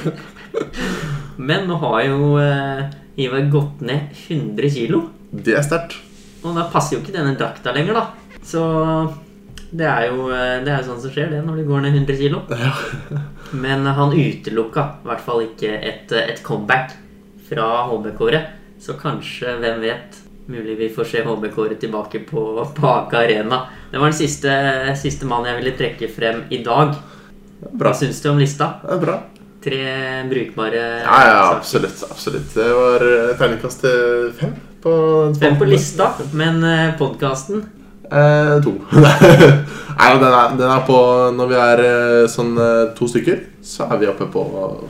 Men 1.48 1.68
nå 1.70 1.76
har 1.84 2.04
jo 2.08 2.36
eh, 2.42 2.86
Ivar 3.24 3.48
gått 3.52 3.82
ned 3.86 4.12
100 4.28 4.70
kilo. 4.76 5.06
Det 5.32 5.56
er 5.58 5.66
sterkt. 5.66 5.98
Og 6.48 6.56
da 6.58 6.68
passer 6.72 6.98
jo 6.98 7.04
ikke 7.04 7.16
denne 7.16 7.36
drakta 7.40 7.74
lenger, 7.76 7.98
da. 8.00 8.38
Så 8.48 8.62
det 9.78 9.88
er 9.90 10.06
jo 10.08 10.30
eh, 10.32 10.62
det 10.64 10.72
er 10.72 10.80
jo 10.82 10.88
sånn 10.94 11.02
som 11.04 11.12
skjer, 11.12 11.32
det, 11.34 11.42
når 11.46 11.60
du 11.60 11.66
går 11.68 11.82
ned 11.86 11.98
100 12.04 12.22
kilo. 12.22 12.44
Ja. 12.66 13.24
Men 13.56 13.86
han 13.88 14.12
utelukka 14.12 14.82
i 15.04 15.08
hvert 15.08 15.22
fall 15.24 15.44
ikke 15.46 15.70
et, 15.80 16.12
et 16.20 16.42
comeback 16.44 16.92
fra 17.48 17.68
HB-kåret. 17.88 18.50
Så 18.84 18.98
kanskje, 19.00 19.54
hvem 19.62 19.80
vet, 19.82 20.18
mulig 20.52 20.76
vi 20.80 20.90
får 20.94 21.08
se 21.08 21.22
HB-kåret 21.24 21.80
tilbake 21.80 22.20
på, 22.28 22.42
på 22.76 22.90
Aka 22.92 23.22
Arena. 23.24 23.62
Det 23.92 24.02
var 24.02 24.12
den 24.12 24.18
siste, 24.20 24.52
siste 25.00 25.26
mannen 25.30 25.54
jeg 25.54 25.62
ville 25.62 25.76
trekke 25.80 26.10
frem 26.12 26.42
i 26.52 26.60
dag. 26.66 26.92
Bra. 27.72 27.90
Hva 27.90 27.96
syns 27.98 28.20
du 28.22 28.28
om 28.34 28.40
lista? 28.44 28.68
Det 28.84 28.98
er 28.98 29.02
bra. 29.06 29.16
Tre 29.64 29.80
brukbare 30.30 30.82
Ja, 31.02 31.16
ja, 31.28 31.38
saker. 31.40 31.58
absolutt. 31.58 32.04
absolutt. 32.12 32.52
Det 32.54 32.68
var 32.78 33.08
eh, 33.08 33.32
terningkast 33.40 33.88
eh, 33.90 34.28
fem 34.38 34.54
på 34.84 34.94
Fem 35.40 35.58
på 35.60 35.68
lista, 35.70 36.12
men 36.38 36.62
podkasten 37.00 37.66
Eh, 38.12 38.64
to. 38.64 38.72
Nei, 39.98 40.12
den 40.20 40.32
er, 40.32 40.54
den 40.56 40.70
er 40.72 40.84
på 40.88 40.98
Når 41.36 41.50
vi 41.50 41.58
er 41.60 41.82
eh, 41.84 42.28
sånn 42.32 42.54
eh, 42.62 42.84
to 42.96 43.08
stykker, 43.10 43.42
så 43.64 43.90
er 43.92 44.00
vi 44.02 44.08
oppe 44.08 44.30
på 44.32 44.44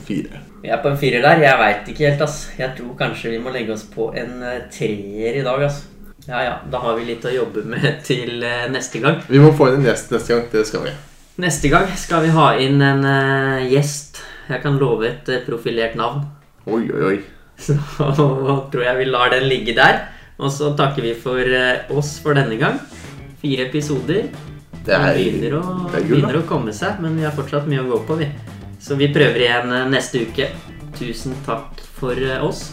fire. 0.06 0.44
Vi 0.62 0.70
er 0.74 0.82
på 0.84 0.92
en 0.92 1.00
firer 1.00 1.24
der. 1.26 1.42
Jeg 1.42 1.62
veit 1.62 1.90
ikke 1.90 2.06
helt, 2.06 2.22
ass. 2.28 2.40
Jeg 2.60 2.76
tror 2.78 2.94
kanskje 3.00 3.34
vi 3.34 3.42
må 3.42 3.54
legge 3.54 3.74
oss 3.74 3.88
på 3.90 4.12
en 4.18 4.44
eh, 4.46 4.66
treer 4.74 5.40
i 5.40 5.46
dag, 5.46 5.66
ass. 5.66 5.86
Ja 6.28 6.44
ja, 6.44 6.56
da 6.70 6.82
har 6.84 6.98
vi 6.98 7.08
litt 7.08 7.26
å 7.26 7.32
jobbe 7.34 7.64
med 7.72 7.88
til 8.10 8.44
eh, 8.46 8.68
neste 8.74 9.02
gang. 9.02 9.22
Vi 9.30 9.42
må 9.42 9.54
få 9.58 9.72
inn 9.72 9.82
en 9.82 9.90
gjest 9.90 10.14
neste 10.14 10.36
gang. 10.36 10.46
Det 10.54 10.66
skal 10.70 10.86
vi. 10.86 10.94
Neste 11.42 11.72
gang 11.74 11.90
skal 11.98 12.26
vi 12.26 12.36
ha 12.38 12.52
inn 12.62 12.84
en 12.84 13.08
eh, 13.08 13.72
gjest. 13.74 14.22
Jeg 14.52 14.62
kan 14.64 14.78
love 14.80 15.10
et 15.10 15.34
eh, 15.34 15.42
profilert 15.48 15.98
navn. 15.98 16.28
Oi, 16.68 16.84
oi, 16.92 17.02
oi. 17.14 17.18
Så 17.66 17.76
tror 18.72 18.84
jeg 18.84 19.00
vi 19.00 19.10
lar 19.10 19.34
den 19.34 19.48
ligge 19.50 19.76
der. 19.78 20.06
Og 20.38 20.52
så 20.54 20.70
takker 20.78 21.02
vi 21.02 21.16
for 21.18 21.42
eh, 21.42 21.90
oss 21.98 22.18
for 22.22 22.38
denne 22.38 22.60
gang. 22.62 22.78
Fire 23.42 23.66
episoder. 23.66 24.28
Det 24.86 24.94
er, 24.96 25.18
begynner 25.18 25.58
å, 25.58 25.64
det 25.90 26.00
er 26.00 26.06
begynner 26.06 26.38
å 26.40 26.46
komme 26.48 26.76
seg, 26.76 27.02
men 27.04 27.18
vi 27.18 27.26
har 27.28 27.34
fortsatt 27.36 27.66
mye 27.68 27.82
å 27.82 27.90
gå 27.90 28.04
på, 28.08 28.20
vi. 28.22 28.30
Så 28.80 28.96
vi 29.00 29.10
prøver 29.14 29.48
igjen 29.48 29.74
eh, 29.74 29.90
neste 29.92 30.28
uke. 30.30 30.52
Tusen 31.00 31.36
takk 31.50 31.82
for 31.98 32.14
eh, 32.22 32.44
oss. 32.46 32.70